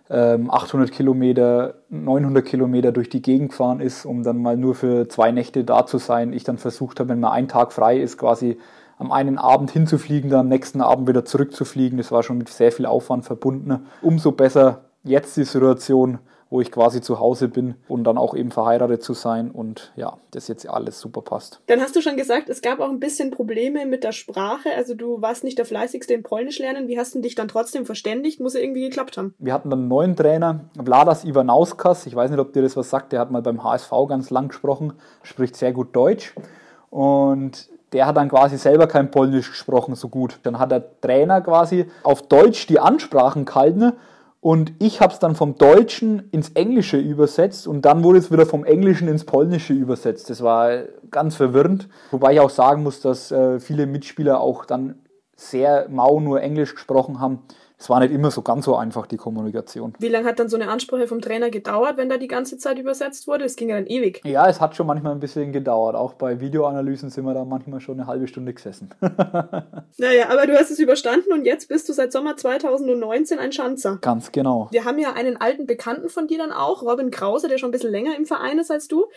800 0.09 0.89
ähm, 0.89 0.93
Kilometer, 0.93 1.75
900 1.89 2.45
Kilometer 2.45 2.91
durch 2.91 3.09
die 3.09 3.21
Gegend 3.21 3.49
gefahren 3.49 3.79
ist, 3.79 4.05
um 4.05 4.23
dann 4.23 4.41
mal 4.41 4.57
nur 4.57 4.75
für 4.75 5.07
zwei 5.07 5.31
Nächte 5.31 5.63
da 5.63 5.85
zu 5.85 5.97
sein. 5.97 6.33
Ich 6.33 6.43
dann 6.43 6.57
versucht 6.57 6.99
habe, 6.99 7.09
wenn 7.09 7.19
mal 7.19 7.31
ein 7.31 7.47
Tag 7.47 7.71
frei 7.71 7.97
ist, 7.99 8.17
quasi 8.17 8.57
am 8.97 9.11
einen 9.11 9.37
Abend 9.37 9.71
hinzufliegen, 9.71 10.29
dann 10.29 10.41
am 10.41 10.49
nächsten 10.49 10.81
Abend 10.81 11.07
wieder 11.07 11.25
zurückzufliegen. 11.25 11.97
Das 11.97 12.11
war 12.11 12.23
schon 12.23 12.37
mit 12.37 12.49
sehr 12.49 12.71
viel 12.71 12.85
Aufwand 12.85 13.25
verbunden. 13.25 13.87
Umso 14.01 14.31
besser 14.31 14.85
jetzt 15.03 15.35
die 15.37 15.43
Situation, 15.43 16.19
wo 16.53 16.61
ich 16.61 16.71
quasi 16.71 17.01
zu 17.01 17.19
Hause 17.19 17.47
bin 17.47 17.73
und 17.87 18.03
dann 18.03 18.15
auch 18.15 18.35
eben 18.35 18.51
verheiratet 18.51 19.01
zu 19.01 19.13
sein 19.13 19.49
und 19.49 19.91
ja, 19.95 20.17
das 20.29 20.47
jetzt 20.47 20.69
alles 20.69 20.99
super 20.99 21.23
passt. 21.23 21.61
Dann 21.65 21.81
hast 21.81 21.95
du 21.95 22.01
schon 22.01 22.15
gesagt, 22.15 22.47
es 22.47 22.61
gab 22.61 22.79
auch 22.79 22.89
ein 22.89 22.99
bisschen 22.99 23.31
Probleme 23.31 23.87
mit 23.87 24.03
der 24.03 24.11
Sprache, 24.11 24.69
also 24.77 24.93
du 24.93 25.19
warst 25.19 25.43
nicht 25.43 25.57
der 25.57 25.65
fleißigste 25.65 26.13
im 26.13 26.21
Polnisch 26.21 26.59
lernen. 26.59 26.87
Wie 26.87 26.99
hast 26.99 27.15
du 27.15 27.21
dich 27.21 27.33
dann 27.33 27.47
trotzdem 27.47 27.87
verständigt? 27.87 28.39
Muss 28.39 28.53
ja 28.53 28.59
irgendwie 28.59 28.83
geklappt 28.83 29.17
haben. 29.17 29.33
Wir 29.39 29.51
hatten 29.51 29.71
dann 29.71 29.79
einen 29.79 29.87
neuen 29.87 30.15
Trainer, 30.15 30.65
Vladas 30.79 31.25
Ivanauskas. 31.25 32.05
Ich 32.05 32.15
weiß 32.15 32.29
nicht, 32.29 32.39
ob 32.39 32.53
dir 32.53 32.61
das 32.61 32.77
was 32.77 32.87
sagt. 32.87 33.13
Der 33.13 33.19
hat 33.19 33.31
mal 33.31 33.41
beim 33.41 33.63
HSV 33.63 33.91
ganz 34.07 34.29
lang 34.29 34.49
gesprochen, 34.49 34.93
spricht 35.23 35.55
sehr 35.55 35.73
gut 35.73 35.95
Deutsch 35.95 36.35
und 36.91 37.67
der 37.93 38.07
hat 38.07 38.17
dann 38.17 38.29
quasi 38.29 38.57
selber 38.57 38.87
kein 38.87 39.11
Polnisch 39.11 39.49
gesprochen 39.51 39.95
so 39.95 40.09
gut. 40.09 40.39
Dann 40.43 40.59
hat 40.59 40.71
der 40.71 40.99
Trainer 40.99 41.41
quasi 41.41 41.85
auf 42.03 42.23
Deutsch 42.23 42.67
die 42.67 42.79
Ansprachen 42.79 43.45
gehalten 43.45 43.93
Und 44.41 44.73
ich 44.79 44.99
habe 44.99 45.13
es 45.13 45.19
dann 45.19 45.35
vom 45.35 45.57
Deutschen 45.57 46.27
ins 46.31 46.49
Englische 46.49 46.97
übersetzt 46.97 47.65
und 47.67 47.83
dann 47.83 48.03
wurde 48.03 48.19
es 48.19 48.31
wieder 48.31 48.45
vom 48.45 48.65
Englischen 48.65 49.07
ins 49.07 49.23
Polnische 49.23 49.73
übersetzt. 49.73 50.29
Das 50.29 50.43
war 50.43 50.79
ganz 51.11 51.35
verwirrend. 51.35 51.87
Wobei 52.11 52.33
ich 52.33 52.39
auch 52.41 52.49
sagen 52.49 52.83
muss, 52.83 52.99
dass 52.99 53.31
äh, 53.31 53.59
viele 53.61 53.85
Mitspieler 53.85 54.41
auch 54.41 54.65
dann 54.65 54.95
sehr 55.35 55.87
mau 55.89 56.19
nur 56.19 56.41
Englisch 56.41 56.73
gesprochen 56.73 57.19
haben 57.19 57.39
es 57.77 57.89
war 57.89 57.99
nicht 57.99 58.13
immer 58.13 58.31
so 58.31 58.41
ganz 58.41 58.65
so 58.65 58.75
einfach, 58.75 59.07
die 59.07 59.17
Kommunikation. 59.17 59.93
Wie 59.99 60.07
lange 60.07 60.27
hat 60.27 60.39
dann 60.39 60.49
so 60.49 60.55
eine 60.55 60.69
Ansprache 60.69 61.07
vom 61.07 61.21
Trainer 61.21 61.49
gedauert, 61.49 61.97
wenn 61.97 62.09
da 62.09 62.17
die 62.17 62.27
ganze 62.27 62.57
Zeit 62.57 62.79
übersetzt 62.79 63.27
wurde? 63.27 63.45
Es 63.45 63.55
ging 63.55 63.69
ja 63.69 63.75
dann 63.75 63.87
ewig. 63.87 64.21
Ja, 64.23 64.47
es 64.47 64.61
hat 64.61 64.75
schon 64.75 64.87
manchmal 64.87 65.13
ein 65.13 65.19
bisschen 65.19 65.51
gedauert. 65.51 65.95
Auch 65.95 66.13
bei 66.13 66.39
Videoanalysen 66.39 67.09
sind 67.09 67.25
wir 67.25 67.33
da 67.33 67.45
manchmal 67.45 67.81
schon 67.81 67.99
eine 67.99 68.07
halbe 68.07 68.27
Stunde 68.27 68.53
gesessen. 68.53 68.89
naja, 69.01 70.29
aber 70.29 70.47
du 70.47 70.57
hast 70.57 70.71
es 70.71 70.79
überstanden 70.79 71.33
und 71.33 71.45
jetzt 71.45 71.67
bist 71.67 71.89
du 71.89 71.93
seit 71.93 72.11
Sommer 72.11 72.37
2019 72.37 73.39
ein 73.39 73.51
Schanzer. 73.51 73.97
Ganz 74.01 74.31
genau. 74.31 74.67
Wir 74.71 74.85
haben 74.85 74.99
ja 74.99 75.13
einen 75.13 75.37
alten 75.37 75.65
Bekannten 75.65 76.09
von 76.09 76.27
dir 76.27 76.37
dann 76.37 76.51
auch, 76.51 76.83
Robin 76.83 77.11
Krause, 77.11 77.47
der 77.47 77.57
schon 77.57 77.69
ein 77.69 77.73
bisschen 77.73 77.91
länger 77.91 78.15
im 78.15 78.25
Verein 78.25 78.59
ist 78.59 78.71
als 78.71 78.87
du. 78.87 79.07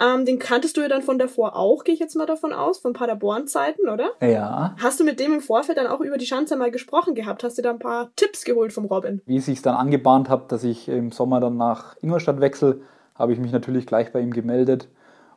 Ähm, 0.00 0.24
den 0.24 0.38
kanntest 0.38 0.76
du 0.76 0.80
ja 0.80 0.88
dann 0.88 1.02
von 1.02 1.18
davor 1.18 1.56
auch, 1.56 1.84
gehe 1.84 1.94
ich 1.94 2.00
jetzt 2.00 2.16
mal 2.16 2.26
davon 2.26 2.52
aus, 2.52 2.78
von 2.78 2.92
Paderborn-Zeiten, 2.92 3.88
oder? 3.88 4.10
Ja. 4.20 4.74
Hast 4.80 4.98
du 4.98 5.04
mit 5.04 5.20
dem 5.20 5.34
im 5.34 5.40
Vorfeld 5.40 5.78
dann 5.78 5.86
auch 5.86 6.00
über 6.00 6.16
die 6.16 6.26
Schanze 6.26 6.56
mal 6.56 6.70
gesprochen 6.70 7.14
gehabt? 7.14 7.44
Hast 7.44 7.58
du 7.58 7.62
da 7.62 7.70
ein 7.70 7.78
paar 7.78 8.10
Tipps 8.16 8.44
geholt 8.44 8.72
vom 8.72 8.86
Robin? 8.86 9.20
Wie 9.26 9.36
es 9.36 9.46
sich 9.46 9.60
dann 9.60 9.74
angebahnt 9.74 10.28
hat, 10.28 10.50
dass 10.50 10.64
ich 10.64 10.88
im 10.88 11.12
Sommer 11.12 11.40
dann 11.40 11.56
nach 11.56 11.96
Ingolstadt 12.00 12.40
wechsle, 12.40 12.80
habe 13.14 13.32
ich 13.32 13.38
mich 13.38 13.52
natürlich 13.52 13.86
gleich 13.86 14.12
bei 14.12 14.20
ihm 14.20 14.32
gemeldet. 14.32 14.88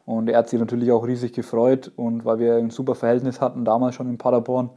Und 0.05 0.29
er 0.29 0.37
hat 0.37 0.49
sich 0.49 0.59
natürlich 0.59 0.91
auch 0.91 1.05
riesig 1.05 1.33
gefreut 1.33 1.91
und 1.95 2.25
weil 2.25 2.39
wir 2.39 2.55
ein 2.55 2.69
super 2.69 2.95
Verhältnis 2.95 3.41
hatten, 3.41 3.65
damals 3.65 3.95
schon 3.95 4.07
in 4.07 4.19
Paderborn. 4.19 4.69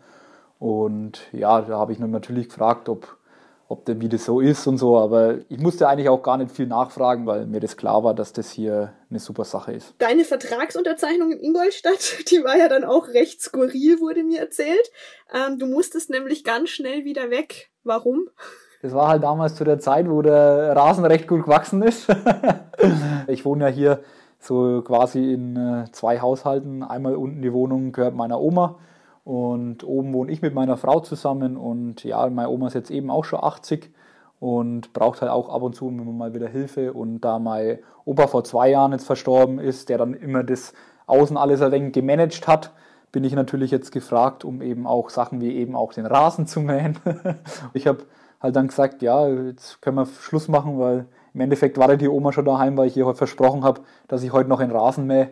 Und 0.59 1.21
ja, 1.33 1.61
da 1.61 1.79
habe 1.79 1.93
ich 1.93 1.99
natürlich 1.99 2.49
gefragt, 2.49 2.89
ob 2.89 3.18
ob 3.69 3.85
der, 3.85 4.01
wie 4.01 4.09
das 4.09 4.25
so 4.25 4.41
ist 4.41 4.67
und 4.67 4.79
so. 4.79 4.99
Aber 4.99 5.37
ich 5.49 5.59
musste 5.59 5.89
eigentlich 5.89 6.09
auch 6.09 6.23
gar 6.23 6.39
nicht 6.39 6.51
viel 6.51 6.67
nachfragen, 6.67 7.27
weil 7.27 7.47
mir 7.47 7.61
das 7.61 7.77
klar 7.77 8.03
war, 8.03 8.15
dass 8.15 8.33
das 8.33 8.51
hier 8.51 8.95
eine 9.11 9.21
super 9.21 9.45
Sache 9.45 9.73
ist. 9.73 9.95
Deine 9.99 10.25
Vertragsunterzeichnung 10.25 11.33
in 11.33 11.41
Ingolstadt, 11.41 12.25
die 12.31 12.43
war 12.43 12.57
ja 12.57 12.69
dann 12.69 12.85
auch 12.85 13.09
recht 13.09 13.43
skurril, 13.43 14.01
wurde 14.01 14.25
mir 14.25 14.41
erzählt. 14.41 14.91
Ähm, 15.33 15.59
du 15.59 15.67
musstest 15.67 16.09
nämlich 16.11 16.45
ganz 16.45 16.71
schnell 16.71 17.05
wieder 17.05 17.31
weg. 17.31 17.71
Warum? 17.85 18.29
Das 18.81 18.95
war 18.95 19.09
halt 19.09 19.23
damals 19.23 19.57
zu 19.57 19.65
der 19.65 19.79
Zeit, 19.79 20.09
wo 20.09 20.23
der 20.23 20.75
Rasen 20.75 21.05
recht 21.05 21.29
gut 21.29 21.45
gewachsen 21.45 21.83
ist. 21.83 22.09
ich 23.27 23.45
wohne 23.45 23.65
ja 23.65 23.71
hier 23.71 24.01
so 24.39 24.83
quasi 24.83 25.33
in 25.33 25.57
äh, 25.57 25.85
zwei 25.93 26.21
Haushalten. 26.21 26.83
Einmal 26.83 27.17
unten 27.17 27.43
die 27.43 27.53
Wohnung 27.53 27.93
gehört 27.93 28.15
meiner 28.15 28.41
Oma 28.41 28.79
und 29.29 29.85
oben 29.85 30.15
wohne 30.15 30.33
ich 30.33 30.41
mit 30.41 30.55
meiner 30.55 30.79
Frau 30.79 31.01
zusammen 31.01 31.59
und 31.59 32.03
ja, 32.03 32.27
meine 32.31 32.49
Oma 32.49 32.69
ist 32.69 32.73
jetzt 32.73 32.91
eben 32.91 33.11
auch 33.11 33.27
schon 33.27 33.45
80 33.45 33.93
und 34.41 34.95
braucht 34.95 35.21
halt 35.21 35.31
auch 35.31 35.51
ab 35.51 35.61
und 35.61 35.75
zu 35.75 35.89
immer 35.89 36.03
mal 36.05 36.33
wieder 36.33 36.49
Hilfe. 36.49 36.95
Und 36.95 37.21
da 37.21 37.39
mein 37.39 37.81
Opa 38.07 38.27
vor 38.27 38.43
zwei 38.45 38.71
Jahren 38.71 38.93
jetzt 38.93 39.05
verstorben 39.05 39.59
ist, 39.59 39.91
der 39.91 39.99
dann 39.99 40.15
immer 40.15 40.45
das 40.45 40.73
Außen 41.07 41.37
alles 41.37 41.61
ein 41.61 41.73
wenig 41.73 41.93
gemanagt 41.93 42.49
hat, 42.49 42.73
bin 43.13 43.23
ich 43.23 43.35
natürlich 43.35 43.71
jetzt 43.71 43.93
gefragt, 43.93 44.47
um 44.47 44.63
eben 44.63 44.87
auch 44.87 45.11
Sachen 45.11 45.43
wie 45.43 45.57
eben 45.57 45.77
auch 45.77 45.93
den 45.93 46.07
Rasen 46.07 46.47
zu 46.47 46.61
mähen. 46.61 46.97
ich 47.75 47.87
habe 47.87 48.05
halt 48.41 48.57
dann 48.57 48.69
gesagt, 48.69 49.03
ja, 49.03 49.29
jetzt 49.29 49.83
können 49.83 49.99
wir 49.99 50.07
Schluss 50.07 50.49
machen, 50.49 50.79
weil 50.79 51.05
im 51.35 51.43
Endeffekt 51.43 51.77
war 51.77 51.95
die 51.99 52.09
Oma 52.09 52.33
schon 52.33 52.47
daheim, 52.47 52.79
weil 52.79 52.87
ich 52.87 52.97
ihr 52.97 53.05
heute 53.05 53.19
versprochen 53.19 53.63
habe, 53.63 53.83
dass 54.07 54.23
ich 54.23 54.33
heute 54.33 54.49
noch 54.49 54.61
den 54.61 54.71
Rasen 54.71 55.07
mähe. 55.07 55.29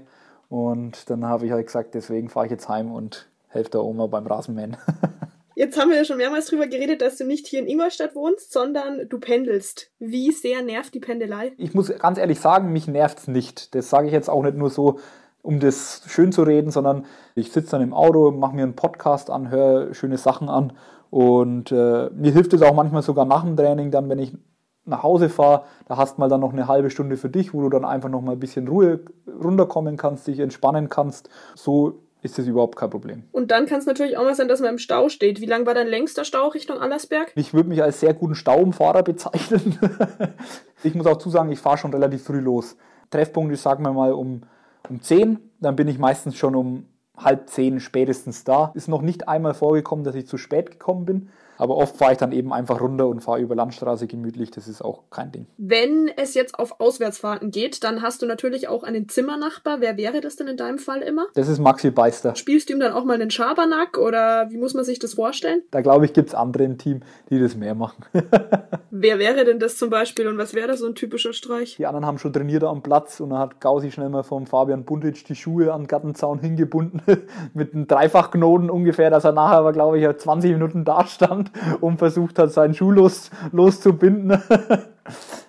Und 0.51 1.09
dann 1.09 1.25
habe 1.25 1.47
ich 1.47 1.53
halt 1.53 1.65
gesagt, 1.65 1.95
deswegen 1.95 2.29
fahre 2.29 2.45
ich 2.45 2.53
jetzt 2.53 2.69
heim 2.69 2.93
und 2.93 3.27
helfe 3.49 3.71
der 3.71 3.85
Oma 3.85 4.07
beim 4.07 4.27
Rasenmähen. 4.27 4.77
Jetzt 5.59 5.81
haben 5.81 5.89
wir 5.89 5.97
ja 5.97 6.05
schon 6.05 6.19
mehrmals 6.19 6.49
drüber 6.49 6.67
geredet, 6.67 7.01
dass 7.01 7.17
du 7.17 7.25
nicht 7.25 7.47
hier 7.47 7.61
in 7.61 7.67
Ingolstadt 7.67 8.15
wohnst, 8.15 8.53
sondern 8.53 9.09
du 9.09 9.19
pendelst. 9.19 9.91
Wie 9.99 10.31
sehr 10.31 10.63
nervt 10.63 10.93
die 10.93 11.01
Pendelei? 11.01 11.53
Ich 11.57 11.73
muss 11.73 11.91
ganz 11.99 12.19
ehrlich 12.19 12.41
sagen, 12.41 12.75
mich 12.75 12.89
nervt 12.89 13.21
es 13.21 13.29
nicht. 13.29 13.75
Das 13.75 13.89
sage 13.89 14.07
ich 14.07 14.13
jetzt 14.13 14.29
auch 14.29 14.43
nicht 14.43 14.59
nur 14.59 14.69
so, 14.69 14.99
um 15.41 15.59
das 15.59 16.03
schön 16.09 16.31
zu 16.31 16.43
reden, 16.43 16.71
sondern 16.71 17.07
ich 17.35 17.53
sitze 17.53 17.71
dann 17.71 17.81
im 17.81 17.95
Auto, 17.95 18.33
mache 18.33 18.55
mir 18.55 18.65
einen 18.65 18.77
Podcast 18.77 19.31
an, 19.31 19.49
höre 19.49 19.95
schöne 19.95 20.19
Sachen 20.19 20.51
an 20.51 20.75
und 21.09 21.73
äh, 21.73 22.11
mir 22.11 22.33
hilft 22.33 22.53
es 22.53 22.61
auch 22.61 22.75
manchmal 22.75 23.03
sogar 23.03 23.25
nach 23.25 23.43
dem 23.43 23.57
Training 23.57 23.91
dann, 23.91 24.11
wenn 24.11 24.19
ich 24.19 24.37
nach 24.85 25.03
Hause 25.03 25.29
fahre, 25.29 25.63
da 25.89 25.97
hast 25.97 26.17
du 26.17 26.21
mal 26.21 26.29
dann 26.29 26.41
noch 26.41 26.53
eine 26.53 26.69
halbe 26.69 26.91
Stunde 26.91 27.17
für 27.17 27.31
dich, 27.31 27.55
wo 27.55 27.63
du 27.63 27.71
dann 27.71 27.85
einfach 27.85 28.09
noch 28.09 28.21
mal 28.21 28.33
ein 28.33 28.41
bisschen 28.41 28.69
Ruhe 28.69 29.01
runterkommen 29.43 29.97
kannst, 29.97 30.27
dich 30.27 30.39
entspannen 30.39 30.89
kannst. 30.89 31.29
So 31.55 32.06
ist 32.23 32.39
das 32.39 32.47
überhaupt 32.47 32.77
kein 32.77 32.91
Problem. 32.91 33.25
Und 33.33 33.51
dann 33.51 33.67
kann 33.67 33.79
es 33.79 33.87
natürlich 33.87 34.17
auch 34.17 34.25
mal 34.25 34.35
sein, 34.35 34.49
dass 34.49 34.61
man 34.61 34.71
im 34.71 34.79
Stau 34.79 35.09
steht. 35.09 35.41
Wie 35.41 35.47
lang 35.47 35.67
war 35.67 35.75
dein 35.75 35.87
längster 35.87 36.25
Stau 36.25 36.49
Richtung 36.49 36.79
Allersberg? 36.79 37.33
Ich 37.37 37.55
würde 37.55 37.69
mich 37.69 37.83
als 37.83 38.01
sehr 38.01 38.15
guten 38.15 38.35
Staumfahrer 38.35 39.03
bezeichnen. 39.03 39.79
ich 40.83 40.95
muss 40.95 41.07
auch 41.07 41.19
zusagen, 41.19 41.53
ich 41.53 41.61
fahre 41.61 41.79
schon 41.79 41.93
relativ 41.93 42.25
früh 42.25 42.41
los. 42.41 42.77
Treffpunkt 43.11 43.53
ist, 43.53 43.63
sagen 43.63 43.85
wir 43.85 43.93
mal, 43.93 44.13
um, 44.13 44.43
um 44.89 45.01
10. 45.01 45.39
Dann 45.61 45.77
bin 45.77 45.89
ich 45.89 45.99
meistens 45.99 46.37
schon 46.37 46.55
um 46.55 46.87
halb 47.17 47.49
zehn 47.49 47.81
spätestens 47.81 48.45
da. 48.45 48.73
Ist 48.75 48.89
noch 48.89 49.03
nicht 49.03 49.29
einmal 49.29 49.55
vorgekommen, 49.55 50.05
dass 50.05 50.15
ich 50.15 50.27
zu 50.27 50.37
spät 50.37 50.71
gekommen 50.71 51.07
bin. 51.07 51.29
Aber 51.59 51.77
oft 51.77 51.97
fahre 51.97 52.13
ich 52.13 52.19
dann 52.19 52.33
eben 52.33 52.53
einfach 52.53 52.81
runter 52.81 53.07
und 53.07 53.21
fahre 53.21 53.41
über 53.41 53.55
Landstraße 53.55 54.07
gemütlich. 54.07 54.51
Das 54.51 54.69
ist 54.69 54.83
auch 54.83 55.05
kein 55.11 55.33
Ding. 55.33 55.47
Wenn 55.57 56.11
es 56.17 56.35
jetzt 56.35 56.59
auf 56.59 56.81
Auswärtsfahrten 56.81 57.51
geht, 57.51 57.85
dann 57.85 58.03
hast 58.03 58.23
du 58.23 58.27
natürlich 58.27 58.69
auch 58.69 58.83
einen 58.83 59.09
Zimmernachbar. 59.09 59.81
Wer 59.81 59.97
wäre 59.97 60.21
das 60.21 60.37
denn 60.37 60.49
in 60.49 60.57
deinem 60.57 60.79
Fall 60.79 61.03
immer? 61.03 61.27
Das 61.35 61.49
ist 61.49 61.59
Maxi 61.59 61.91
Beister. 61.91 62.35
Spielst 62.35 62.69
du 62.69 62.75
ihm 62.75 62.81
dann 62.81 62.93
auch 62.93 63.05
mal 63.05 63.15
einen 63.15 63.31
Schabernack 63.31 63.99
oder 63.99 64.51
wie 64.51 64.59
muss 64.59 64.75
man 64.75 64.85
sich 64.85 64.99
das 64.99 65.15
vorstellen? 65.15 65.63
Da 65.71 65.81
glaube 65.81 66.05
ich, 66.05 66.13
gibt 66.13 66.29
es 66.29 66.35
andere 66.35 66.65
im 66.65 66.79
Team, 66.79 67.01
die 67.31 67.41
das 67.41 67.57
mehr 67.57 67.75
machen. 67.75 68.05
Wer 68.91 69.19
wäre 69.19 69.45
denn 69.45 69.59
das 69.59 69.77
zum 69.77 69.91
Beispiel 69.91 70.27
und 70.27 70.39
was 70.39 70.55
wäre 70.55 70.69
da 70.69 70.77
so 70.77 70.87
ein 70.87 70.95
typischer 70.95 71.33
Streich? 71.33 71.77
Die 71.77 71.87
anderen 71.87 72.07
haben 72.07 72.19
schon 72.19 72.33
trainiert 72.33 72.65
am 72.65 72.83
Platz 72.83 73.21
und 73.21 73.31
dann 73.31 73.39
hat 73.39 73.61
Gausi 73.61 73.91
schnell 73.91 74.09
mal 74.09 74.23
vom 74.23 74.47
Fabian 74.47 74.85
Buntic 74.85 75.25
die 75.27 75.35
Schuhe 75.35 75.73
an 75.73 75.83
den 75.83 75.89
Gartenzaun 75.89 76.39
hingebunden 76.39 77.03
mit 77.55 77.75
einem 77.75 77.87
Dreifachknoten 77.87 78.71
ungefähr, 78.71 79.11
dass 79.11 79.25
er 79.25 79.33
nachher 79.33 79.59
aber, 79.59 79.73
glaube 79.73 79.99
ich, 79.99 80.17
20 80.17 80.53
Minuten 80.53 80.85
da 80.85 81.07
stand 81.07 81.46
und 81.81 81.99
versucht 81.99 82.39
hat, 82.39 82.53
seinen 82.53 82.75
Schuh 82.75 82.91
los, 82.91 83.31
loszubinden. 83.53 84.41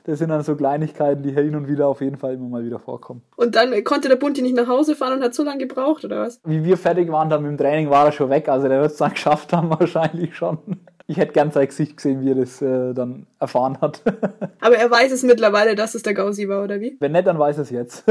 Das 0.03 0.19
sind 0.19 0.29
dann 0.29 0.41
so 0.41 0.55
Kleinigkeiten, 0.55 1.21
die 1.21 1.31
hin 1.31 1.53
und 1.55 1.67
wieder 1.67 1.88
auf 1.88 1.99
jeden 1.99 2.17
Fall 2.17 2.36
immer 2.36 2.47
mal 2.47 2.63
wieder 2.63 2.79
vorkommen. 2.79 3.23
Und 3.36 3.55
dann 3.55 3.83
konnte 3.83 4.07
der 4.07 4.15
Bunti 4.15 4.41
nicht 4.41 4.55
nach 4.55 4.67
Hause 4.67 4.95
fahren 4.95 5.17
und 5.17 5.23
hat 5.23 5.33
so 5.33 5.43
lange 5.43 5.57
gebraucht, 5.57 6.05
oder 6.05 6.21
was? 6.21 6.39
Wie 6.45 6.63
wir 6.63 6.77
fertig 6.77 7.12
waren 7.12 7.29
dann 7.29 7.41
mit 7.41 7.51
dem 7.51 7.57
Training, 7.57 7.89
war 7.89 8.05
er 8.05 8.12
schon 8.13 8.29
weg. 8.29 8.47
Also 8.47 8.69
der 8.69 8.79
wird 8.79 8.91
es 8.91 8.97
dann 8.97 9.12
geschafft 9.15 9.51
haben 9.51 9.69
wahrscheinlich 9.69 10.33
schon. 10.33 10.60
Ich 11.07 11.17
hätte 11.17 11.33
gern 11.33 11.51
sein 11.51 11.67
Gesicht 11.67 11.97
gesehen, 11.97 12.21
wie 12.21 12.31
er 12.31 12.36
das 12.36 12.62
äh, 12.62 12.93
dann 12.93 13.27
erfahren 13.39 13.79
hat. 13.81 14.01
Aber 14.62 14.75
er 14.77 14.89
weiß 14.89 15.12
es 15.12 15.23
mittlerweile, 15.23 15.75
dass 15.75 15.93
es 15.93 16.03
der 16.03 16.13
Gausi 16.13 16.47
war, 16.47 16.63
oder 16.63 16.79
wie? 16.79 16.95
Wenn 16.99 17.12
nicht, 17.12 17.27
dann 17.27 17.39
weiß 17.39 17.57
es 17.57 17.69
jetzt. 17.69 18.05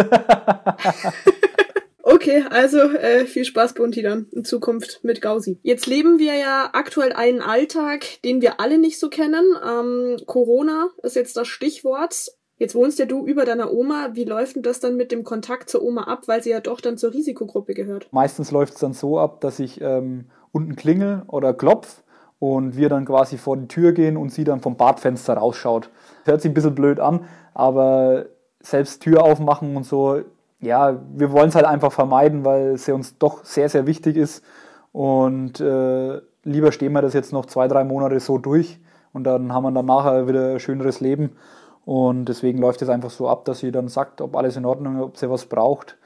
Okay, 2.09 2.45
also 2.51 2.79
äh, 2.79 3.25
viel 3.25 3.45
Spaß, 3.45 3.75
Bunti, 3.75 4.01
dann 4.01 4.27
in 4.31 4.45
Zukunft 4.45 5.01
mit 5.03 5.21
Gausi. 5.21 5.59
Jetzt 5.65 5.89
leben 5.89 6.21
wir 6.21 6.37
ja 6.37 6.71
aktuell 6.73 7.13
einen 7.13 7.41
Alltag, 7.41 8.05
den 8.25 8.41
wir 8.41 8.61
alle 8.61 8.79
nicht 8.79 9.01
so 9.01 9.09
kennen. 9.11 9.45
Ähm, 9.69 10.17
Corona 10.25 10.91
ist 11.03 11.17
jetzt 11.17 11.37
das 11.37 11.49
Stichwort. 11.49 12.31
Jetzt 12.59 12.77
wohnst 12.77 13.01
ja 13.01 13.07
du 13.07 13.27
über 13.27 13.45
deiner 13.45 13.73
Oma. 13.73 14.11
Wie 14.13 14.23
läuft 14.23 14.55
denn 14.55 14.63
das 14.63 14.79
dann 14.79 14.97
mit 14.97 15.11
dem 15.11 15.25
Kontakt 15.25 15.69
zur 15.69 15.83
Oma 15.83 16.05
ab, 16.05 16.29
weil 16.29 16.45
sie 16.45 16.51
ja 16.51 16.61
doch 16.61 16.81
dann 16.81 16.97
zur 16.97 17.13
Risikogruppe 17.13 17.75
gehört? 17.75 18.07
Meistens 18.13 18.53
läuft 18.53 18.75
es 18.75 18.81
dann 18.81 18.93
so 18.93 19.19
ab, 19.19 19.41
dass 19.41 19.59
ich 19.59 19.81
ähm, 19.81 20.27
unten 20.53 20.77
klingel 20.77 21.25
oder 21.27 21.55
klopf 21.55 22.05
und 22.39 22.77
wir 22.77 22.89
dann 22.89 23.05
quasi 23.05 23.37
vor 23.37 23.57
die 23.57 23.67
Tür 23.67 23.91
gehen 23.91 24.17
und 24.17 24.29
sie 24.29 24.45
dann 24.45 24.61
vom 24.61 24.77
Badfenster 24.77 25.35
rausschaut. 25.35 25.91
Hört 26.25 26.41
sich 26.41 26.53
ein 26.53 26.55
bisschen 26.55 26.77
blöd 26.77 27.01
an, 27.01 27.25
aber 27.53 28.27
selbst 28.63 29.03
Tür 29.03 29.25
aufmachen 29.25 29.77
und 29.77 29.83
so 29.83 30.23
ja, 30.61 31.01
wir 31.15 31.33
wollen 31.33 31.49
es 31.49 31.55
halt 31.55 31.67
einfach 31.67 31.93
vermeiden, 31.93 32.45
weil 32.45 32.69
es 32.69 32.87
ja 32.87 32.95
uns 32.95 33.19
doch 33.19 33.45
sehr, 33.45 33.69
sehr 33.69 33.87
wichtig 33.87 34.17
ist. 34.17 34.45
Und 34.93 35.61
äh, 35.61 36.21
lieber 36.45 36.73
stehen 36.73 36.93
wir 36.93 37.03
das 37.03 37.13
jetzt 37.13 37.33
noch 37.33 37.47
zwei, 37.47 37.69
drei 37.69 37.85
Monate 37.85 38.19
so 38.21 38.39
durch 38.39 38.81
und 39.13 39.25
dann 39.25 39.53
haben 39.53 39.65
wir 39.65 39.73
dann 39.73 39.87
nachher 39.87 40.29
wieder 40.29 40.53
ein 40.53 40.61
schöneres 40.61 41.01
Leben. 41.01 41.37
Und 41.85 42.27
deswegen 42.27 42.59
läuft 42.59 42.83
es 42.83 42.89
einfach 42.89 43.11
so 43.11 43.29
ab, 43.29 43.45
dass 43.45 43.61
sie 43.61 43.71
dann 43.71 43.89
sagt, 43.89 44.21
ob 44.21 44.35
alles 44.37 44.57
in 44.57 44.65
Ordnung 44.65 44.97
ist, 44.97 45.03
ob 45.03 45.17
sie 45.17 45.31
was 45.31 45.47
braucht. 45.47 45.97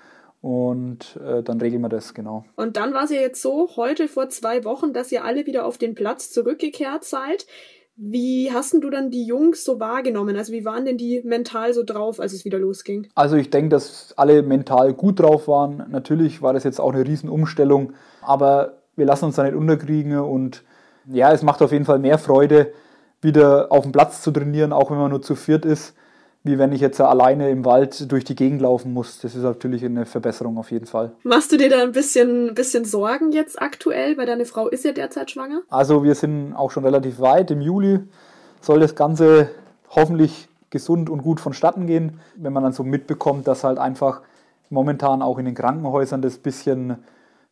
Und 0.43 1.19
äh, 1.25 1.43
dann 1.43 1.61
regeln 1.61 1.83
wir 1.83 1.89
das, 1.89 2.15
genau. 2.15 2.45
Und 2.57 2.77
dann 2.77 2.95
war 2.95 3.05
es 3.05 3.11
ja 3.11 3.21
jetzt 3.21 3.43
so, 3.43 3.69
heute 3.77 4.09
vor 4.09 4.29
zwei 4.29 4.65
Wochen, 4.65 4.93
dass 4.93 5.13
ihr 5.13 5.25
alle 5.25 5.47
wieder 5.47 5.67
auf 5.67 5.77
den 5.77 5.95
Platz 5.95 6.31
zurückgekehrt 6.31 7.05
seid. 7.05 7.47
Wie 8.03 8.51
hast 8.51 8.73
du 8.73 8.89
dann 8.89 9.11
die 9.11 9.27
Jungs 9.27 9.63
so 9.63 9.79
wahrgenommen? 9.79 10.35
Also 10.35 10.55
wie 10.55 10.65
waren 10.65 10.87
denn 10.87 10.97
die 10.97 11.21
mental 11.23 11.75
so 11.75 11.83
drauf, 11.83 12.19
als 12.19 12.33
es 12.33 12.47
wieder 12.47 12.59
losging? 12.59 13.09
Also 13.15 13.37
ich 13.37 13.51
denke, 13.51 13.69
dass 13.69 14.15
alle 14.17 14.43
mental 14.43 14.95
gut 14.95 15.21
drauf 15.21 15.49
waren. 15.49 15.85
Natürlich 15.91 16.41
war 16.41 16.55
das 16.55 16.65
jetzt 16.65 16.81
auch 16.81 16.95
eine 16.95 17.07
Riesenumstellung, 17.07 17.93
aber 18.23 18.79
wir 18.97 19.05
lassen 19.05 19.27
uns 19.27 19.37
da 19.37 19.43
nicht 19.43 19.55
unterkriegen 19.55 20.19
und 20.19 20.63
ja, 21.13 21.31
es 21.31 21.43
macht 21.43 21.61
auf 21.61 21.73
jeden 21.73 21.85
Fall 21.85 21.99
mehr 21.99 22.17
Freude, 22.17 22.73
wieder 23.21 23.71
auf 23.71 23.83
dem 23.83 23.93
Platz 23.93 24.23
zu 24.23 24.31
trainieren, 24.31 24.73
auch 24.73 24.91
wenn 24.91 24.97
man 24.97 25.11
nur 25.11 25.21
zu 25.21 25.35
viert 25.35 25.67
ist 25.67 25.95
wie 26.43 26.59
wenn 26.59 26.73
ich 26.73 26.81
jetzt 26.81 27.01
alleine 27.01 27.51
im 27.51 27.65
Wald 27.65 28.11
durch 28.11 28.25
die 28.25 28.35
Gegend 28.35 28.63
laufen 28.63 28.95
muss. 28.95 29.21
Das 29.21 29.35
ist 29.35 29.43
natürlich 29.43 29.85
eine 29.85 30.07
Verbesserung 30.07 30.57
auf 30.57 30.71
jeden 30.71 30.87
Fall. 30.87 31.13
Machst 31.23 31.53
du 31.53 31.59
dir 31.59 31.69
da 31.69 31.83
ein 31.83 31.93
bisschen, 31.93 32.55
bisschen 32.55 32.85
Sorgen 32.87 33.33
jetzt 33.33 33.61
aktuell, 33.61 34.17
weil 34.17 34.27
deine 34.27 34.47
Frau 34.47 34.69
ist 34.69 34.85
ja 34.85 34.93
derzeit 34.93 35.31
schwanger? 35.31 35.61
Also 35.69 36.03
wir 36.03 36.15
sind 36.15 36.55
auch 36.55 36.71
schon 36.71 36.85
relativ 36.85 37.21
weit. 37.21 37.51
Im 37.51 37.61
Juli 37.61 38.01
soll 38.63 38.81
das 38.81 38.95
Ganze 38.95 39.51
hoffentlich 39.91 40.49
gesund 40.71 41.11
und 41.11 41.23
gut 41.23 41.41
vonstatten 41.41 41.87
gehen, 41.87 42.21
wenn 42.37 42.53
man 42.53 42.63
dann 42.63 42.73
so 42.73 42.85
mitbekommt, 42.85 43.47
dass 43.47 43.65
halt 43.65 43.79
einfach 43.79 44.23
momentan 44.71 45.21
auch 45.21 45.39
in 45.39 45.45
den 45.45 45.55
Krankenhäusern 45.55 46.23
das 46.23 46.39
bisschen 46.39 46.97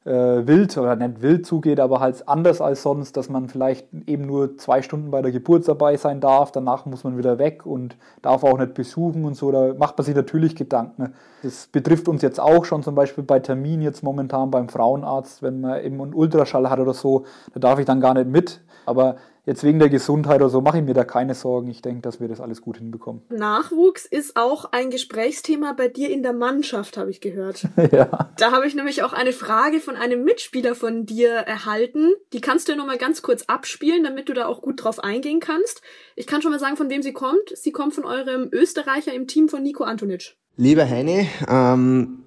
wild 0.04 0.78
oder 0.78 0.96
nicht 0.96 1.20
wild 1.20 1.44
zugeht, 1.44 1.80
aber 1.80 2.00
halt 2.00 2.26
anders 2.28 2.60
als 2.60 2.82
sonst, 2.82 3.16
dass 3.16 3.28
man 3.28 3.48
vielleicht 3.48 3.88
eben 4.06 4.26
nur 4.26 4.56
zwei 4.56 4.80
Stunden 4.80 5.10
bei 5.10 5.20
der 5.20 5.32
Geburt 5.32 5.68
dabei 5.68 5.96
sein 5.96 6.20
darf, 6.20 6.50
danach 6.50 6.86
muss 6.86 7.04
man 7.04 7.18
wieder 7.18 7.38
weg 7.38 7.66
und 7.66 7.96
darf 8.22 8.42
auch 8.42 8.58
nicht 8.58 8.74
besuchen 8.74 9.24
und 9.24 9.34
so, 9.34 9.50
da 9.52 9.74
macht 9.74 9.98
man 9.98 10.04
sich 10.04 10.14
natürlich 10.14 10.56
Gedanken. 10.56 11.14
Das 11.42 11.66
betrifft 11.66 12.08
uns 12.08 12.22
jetzt 12.22 12.40
auch 12.40 12.64
schon 12.64 12.82
zum 12.82 12.94
Beispiel 12.94 13.24
bei 13.24 13.40
Termin 13.40 13.82
jetzt 13.82 14.02
momentan 14.02 14.50
beim 14.50 14.68
Frauenarzt, 14.68 15.42
wenn 15.42 15.60
man 15.60 15.84
eben 15.84 16.00
einen 16.00 16.14
Ultraschall 16.14 16.70
hat 16.70 16.78
oder 16.78 16.94
so, 16.94 17.24
da 17.52 17.60
darf 17.60 17.78
ich 17.78 17.84
dann 17.84 18.00
gar 18.00 18.14
nicht 18.14 18.28
mit, 18.28 18.62
aber 18.86 19.16
jetzt 19.48 19.64
wegen 19.64 19.78
der 19.78 19.88
Gesundheit 19.88 20.36
oder 20.36 20.50
so 20.50 20.60
mache 20.60 20.78
ich 20.78 20.84
mir 20.84 20.92
da 20.92 21.04
keine 21.04 21.34
Sorgen. 21.34 21.70
Ich 21.70 21.80
denke, 21.80 22.02
dass 22.02 22.20
wir 22.20 22.28
das 22.28 22.40
alles 22.40 22.60
gut 22.60 22.76
hinbekommen. 22.76 23.22
Nachwuchs 23.30 24.04
ist 24.04 24.36
auch 24.36 24.66
ein 24.72 24.90
Gesprächsthema 24.90 25.72
bei 25.72 25.88
dir 25.88 26.10
in 26.10 26.22
der 26.22 26.34
Mannschaft, 26.34 26.98
habe 26.98 27.10
ich 27.10 27.20
gehört. 27.20 27.66
ja. 27.92 28.30
Da 28.36 28.52
habe 28.52 28.66
ich 28.66 28.74
nämlich 28.74 29.02
auch 29.02 29.14
eine 29.14 29.32
Frage 29.32 29.80
von 29.80 29.96
einem 29.96 30.22
Mitspieler 30.22 30.74
von 30.74 31.06
dir 31.06 31.30
erhalten. 31.30 32.12
Die 32.34 32.42
kannst 32.42 32.68
du 32.68 32.72
ja 32.72 32.78
nochmal 32.78 32.98
ganz 32.98 33.22
kurz 33.22 33.44
abspielen, 33.44 34.04
damit 34.04 34.28
du 34.28 34.34
da 34.34 34.46
auch 34.46 34.60
gut 34.60 34.84
drauf 34.84 35.02
eingehen 35.02 35.40
kannst. 35.40 35.80
Ich 36.14 36.26
kann 36.26 36.42
schon 36.42 36.50
mal 36.52 36.60
sagen, 36.60 36.76
von 36.76 36.90
wem 36.90 37.02
sie 37.02 37.14
kommt. 37.14 37.54
Sie 37.54 37.72
kommt 37.72 37.94
von 37.94 38.04
eurem 38.04 38.50
Österreicher 38.52 39.14
im 39.14 39.26
Team 39.26 39.48
von 39.48 39.62
Nico 39.62 39.82
Antonic. 39.82 40.36
Lieber 40.56 40.86
Heini, 40.86 41.26
ähm, 41.48 42.24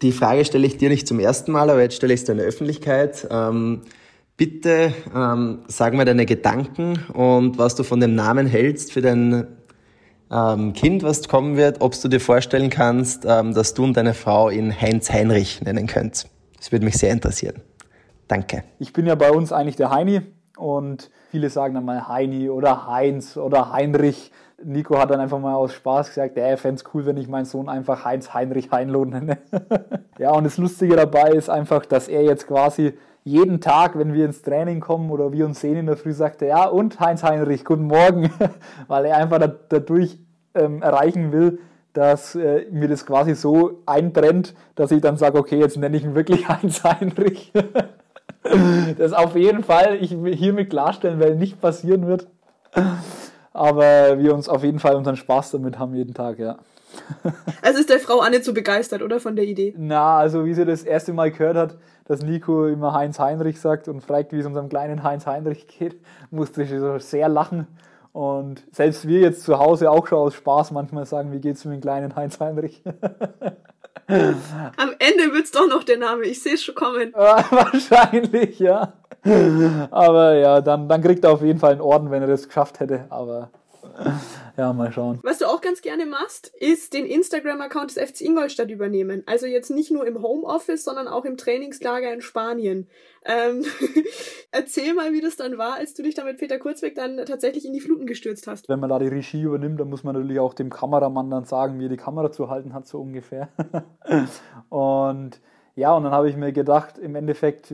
die 0.00 0.12
Frage 0.12 0.46
stelle 0.46 0.66
ich 0.66 0.78
dir 0.78 0.88
nicht 0.88 1.06
zum 1.06 1.20
ersten 1.20 1.52
Mal, 1.52 1.68
aber 1.68 1.82
jetzt 1.82 1.96
stelle 1.96 2.14
ich 2.14 2.20
es 2.20 2.24
dir 2.24 2.32
in 2.32 2.38
der 2.38 2.46
Öffentlichkeit. 2.46 3.26
Ähm, 3.30 3.82
Bitte 4.36 4.92
ähm, 5.14 5.60
sag 5.68 5.94
mir 5.94 6.04
deine 6.04 6.26
Gedanken 6.26 6.98
und 7.12 7.58
was 7.58 7.74
du 7.74 7.82
von 7.82 8.00
dem 8.00 8.14
Namen 8.14 8.46
hältst 8.46 8.92
für 8.92 9.02
dein 9.02 9.46
ähm, 10.30 10.72
Kind, 10.72 11.02
was 11.02 11.28
kommen 11.28 11.56
wird, 11.56 11.80
ob 11.80 12.00
du 12.00 12.08
dir 12.08 12.20
vorstellen 12.20 12.70
kannst, 12.70 13.24
ähm, 13.26 13.52
dass 13.52 13.74
du 13.74 13.84
und 13.84 13.96
deine 13.96 14.14
Frau 14.14 14.48
ihn 14.48 14.72
Heinz 14.72 15.12
Heinrich 15.12 15.60
nennen 15.60 15.86
könnt. 15.86 16.26
Das 16.56 16.72
würde 16.72 16.84
mich 16.84 16.96
sehr 16.96 17.12
interessieren. 17.12 17.60
Danke. 18.26 18.64
Ich 18.78 18.92
bin 18.92 19.06
ja 19.06 19.14
bei 19.14 19.30
uns 19.30 19.52
eigentlich 19.52 19.76
der 19.76 19.90
Heini 19.90 20.22
und 20.56 21.10
viele 21.30 21.50
sagen 21.50 21.74
dann 21.74 21.84
mal 21.84 22.08
Heini 22.08 22.48
oder 22.48 22.86
Heinz 22.86 23.36
oder 23.36 23.72
Heinrich. 23.72 24.32
Nico 24.64 24.98
hat 24.98 25.10
dann 25.10 25.20
einfach 25.20 25.40
mal 25.40 25.54
aus 25.54 25.74
Spaß 25.74 26.08
gesagt, 26.08 26.38
er 26.38 26.56
fände 26.56 26.76
es 26.76 26.94
cool, 26.94 27.04
wenn 27.04 27.16
ich 27.16 27.28
meinen 27.28 27.44
Sohn 27.44 27.68
einfach 27.68 28.04
Heinz 28.04 28.32
Heinrich 28.32 28.70
Heinlohn 28.70 29.10
nenne. 29.10 29.38
ja, 30.18 30.30
und 30.30 30.44
das 30.44 30.56
Lustige 30.56 30.96
dabei 30.96 31.32
ist 31.32 31.50
einfach, 31.50 31.84
dass 31.84 32.08
er 32.08 32.22
jetzt 32.22 32.46
quasi 32.46 32.94
jeden 33.24 33.60
Tag, 33.60 33.98
wenn 33.98 34.12
wir 34.12 34.24
ins 34.24 34.42
Training 34.42 34.80
kommen 34.80 35.10
oder 35.10 35.32
wir 35.32 35.46
uns 35.46 35.60
sehen 35.60 35.76
in 35.76 35.86
der 35.86 35.96
Früh, 35.96 36.12
sagt 36.12 36.42
er, 36.42 36.48
ja, 36.48 36.64
und 36.66 36.98
Heinz 36.98 37.22
Heinrich, 37.22 37.64
guten 37.64 37.86
Morgen, 37.86 38.30
weil 38.88 39.04
er 39.04 39.16
einfach 39.16 39.40
dadurch 39.68 40.18
ähm, 40.54 40.82
erreichen 40.82 41.32
will, 41.32 41.60
dass 41.92 42.34
äh, 42.34 42.66
mir 42.70 42.88
das 42.88 43.06
quasi 43.06 43.34
so 43.34 43.82
einbrennt, 43.86 44.54
dass 44.74 44.90
ich 44.90 45.00
dann 45.00 45.16
sage, 45.16 45.38
okay, 45.38 45.58
jetzt 45.58 45.76
nenne 45.76 45.96
ich 45.96 46.04
ihn 46.04 46.14
wirklich 46.14 46.48
Heinz 46.48 46.82
Heinrich. 46.82 47.52
das 48.98 49.12
auf 49.12 49.36
jeden 49.36 49.62
Fall 49.62 49.98
ich 50.00 50.10
hiermit 50.10 50.70
klarstellen, 50.70 51.20
weil 51.20 51.36
nicht 51.36 51.60
passieren 51.60 52.06
wird. 52.06 52.26
Aber 53.52 54.18
wir 54.18 54.34
uns 54.34 54.48
auf 54.48 54.64
jeden 54.64 54.78
Fall 54.78 54.96
unseren 54.96 55.16
Spaß 55.16 55.52
damit 55.52 55.78
haben 55.78 55.94
jeden 55.94 56.14
Tag, 56.14 56.38
ja. 56.38 56.58
Also 57.60 57.80
ist 57.80 57.90
der 57.90 58.00
Frau 58.00 58.20
auch 58.20 58.30
nicht 58.30 58.44
so 58.44 58.52
begeistert, 58.52 59.02
oder, 59.02 59.20
von 59.20 59.36
der 59.36 59.44
Idee? 59.44 59.74
Na, 59.76 60.18
also 60.18 60.44
wie 60.44 60.54
sie 60.54 60.64
das 60.64 60.82
erste 60.82 61.12
Mal 61.12 61.30
gehört 61.30 61.56
hat, 61.56 61.76
dass 62.04 62.22
Nico 62.22 62.66
immer 62.66 62.92
Heinz 62.92 63.18
Heinrich 63.18 63.60
sagt 63.60 63.88
und 63.88 64.00
fragt, 64.00 64.32
wie 64.32 64.38
es 64.38 64.46
unserem 64.46 64.68
kleinen 64.68 65.02
Heinz 65.02 65.26
Heinrich 65.26 65.66
geht, 65.66 66.00
musste 66.30 66.62
ich 66.62 66.70
so 66.70 66.98
sehr 66.98 67.28
lachen. 67.28 67.66
Und 68.12 68.62
selbst 68.72 69.08
wir 69.08 69.20
jetzt 69.20 69.42
zu 69.42 69.58
Hause 69.58 69.90
auch 69.90 70.06
schon 70.06 70.18
aus 70.18 70.34
Spaß 70.34 70.70
manchmal 70.72 71.06
sagen, 71.06 71.32
wie 71.32 71.40
geht's 71.40 71.64
mit 71.64 71.74
dem 71.74 71.80
kleinen 71.80 72.14
Heinz 72.14 72.38
Heinrich? 72.40 72.82
Am 74.06 74.90
Ende 74.98 75.32
wird's 75.32 75.52
doch 75.52 75.66
noch 75.68 75.84
der 75.84 75.98
Name, 75.98 76.24
ich 76.24 76.42
sehe 76.42 76.54
es 76.54 76.62
schon 76.62 76.74
kommen. 76.74 77.12
Wahrscheinlich, 77.14 78.58
ja. 78.58 78.92
Aber 79.90 80.34
ja, 80.34 80.60
dann, 80.60 80.88
dann 80.88 81.00
kriegt 81.00 81.24
er 81.24 81.32
auf 81.32 81.42
jeden 81.42 81.58
Fall 81.58 81.72
einen 81.72 81.80
Orden, 81.80 82.10
wenn 82.10 82.22
er 82.22 82.28
das 82.28 82.48
geschafft 82.48 82.80
hätte. 82.80 83.06
Aber 83.08 83.50
ja, 84.56 84.72
mal 84.72 84.92
schauen. 84.92 85.20
Was 85.22 85.38
du 85.38 85.46
auch 85.46 85.60
ganz 85.60 85.82
gerne 85.82 86.06
machst, 86.06 86.52
ist 86.58 86.94
den 86.94 87.06
Instagram-Account 87.06 87.96
des 87.96 88.10
FC 88.10 88.22
Ingolstadt 88.22 88.70
übernehmen. 88.70 89.22
Also 89.26 89.46
jetzt 89.46 89.70
nicht 89.70 89.90
nur 89.90 90.06
im 90.06 90.22
Homeoffice, 90.22 90.84
sondern 90.84 91.08
auch 91.08 91.24
im 91.24 91.36
Trainingslager 91.36 92.12
in 92.12 92.20
Spanien. 92.20 92.88
Ähm, 93.24 93.64
erzähl 94.50 94.94
mal, 94.94 95.12
wie 95.12 95.20
das 95.20 95.36
dann 95.36 95.58
war, 95.58 95.74
als 95.74 95.94
du 95.94 96.02
dich 96.02 96.14
da 96.14 96.24
mit 96.24 96.38
Peter 96.38 96.58
Kurzweg 96.58 96.94
dann 96.94 97.18
tatsächlich 97.26 97.64
in 97.64 97.72
die 97.72 97.80
Fluten 97.80 98.06
gestürzt 98.06 98.46
hast. 98.46 98.68
Wenn 98.68 98.80
man 98.80 98.90
da 98.90 98.98
die 98.98 99.08
Regie 99.08 99.42
übernimmt, 99.42 99.80
dann 99.80 99.88
muss 99.88 100.04
man 100.04 100.14
natürlich 100.14 100.40
auch 100.40 100.54
dem 100.54 100.70
Kameramann 100.70 101.30
dann 101.30 101.44
sagen, 101.44 101.78
wie 101.78 101.86
er 101.86 101.90
die 101.90 101.96
Kamera 101.96 102.32
zu 102.32 102.50
halten 102.50 102.74
hat, 102.74 102.86
so 102.86 103.00
ungefähr. 103.00 103.48
und 104.68 105.40
ja, 105.74 105.94
und 105.94 106.04
dann 106.04 106.12
habe 106.12 106.28
ich 106.28 106.36
mir 106.36 106.52
gedacht, 106.52 106.98
im 106.98 107.14
Endeffekt, 107.14 107.72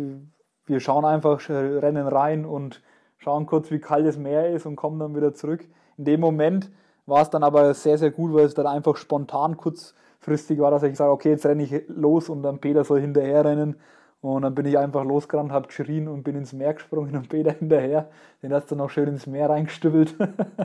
wir 0.66 0.80
schauen 0.80 1.04
einfach, 1.04 1.48
rennen 1.48 2.06
rein 2.06 2.44
und 2.44 2.82
schauen 3.16 3.46
kurz, 3.46 3.70
wie 3.70 3.80
kalt 3.80 4.06
das 4.06 4.16
Meer 4.16 4.50
ist 4.50 4.66
und 4.66 4.76
kommen 4.76 5.00
dann 5.00 5.16
wieder 5.16 5.34
zurück. 5.34 5.66
In 5.98 6.04
dem 6.04 6.20
Moment 6.20 6.70
war 7.06 7.22
es 7.22 7.30
dann 7.30 7.42
aber 7.42 7.74
sehr, 7.74 7.98
sehr 7.98 8.10
gut, 8.10 8.32
weil 8.32 8.44
es 8.44 8.54
dann 8.54 8.66
einfach 8.66 8.96
spontan 8.96 9.56
kurzfristig 9.56 10.58
war, 10.58 10.70
dass 10.70 10.82
ich 10.82 10.96
sage, 10.96 11.10
okay, 11.10 11.30
jetzt 11.30 11.44
renne 11.44 11.64
ich 11.64 11.82
los 11.88 12.28
und 12.28 12.42
dann 12.42 12.60
Peter 12.60 12.84
soll 12.84 13.00
hinterher 13.00 13.44
rennen. 13.44 13.76
Und 14.20 14.42
dann 14.42 14.54
bin 14.54 14.66
ich 14.66 14.76
einfach 14.76 15.04
losgerannt, 15.04 15.52
habe 15.52 15.68
geschrien 15.68 16.08
und 16.08 16.24
bin 16.24 16.34
ins 16.34 16.52
Meer 16.52 16.74
gesprungen 16.74 17.16
und 17.16 17.28
Peter 17.28 17.52
hinterher. 17.58 18.10
Den 18.42 18.52
hat 18.52 18.70
dann 18.70 18.80
auch 18.80 18.90
schön 18.90 19.08
ins 19.08 19.26
Meer 19.26 19.50
reingestübbelt. 19.50 20.16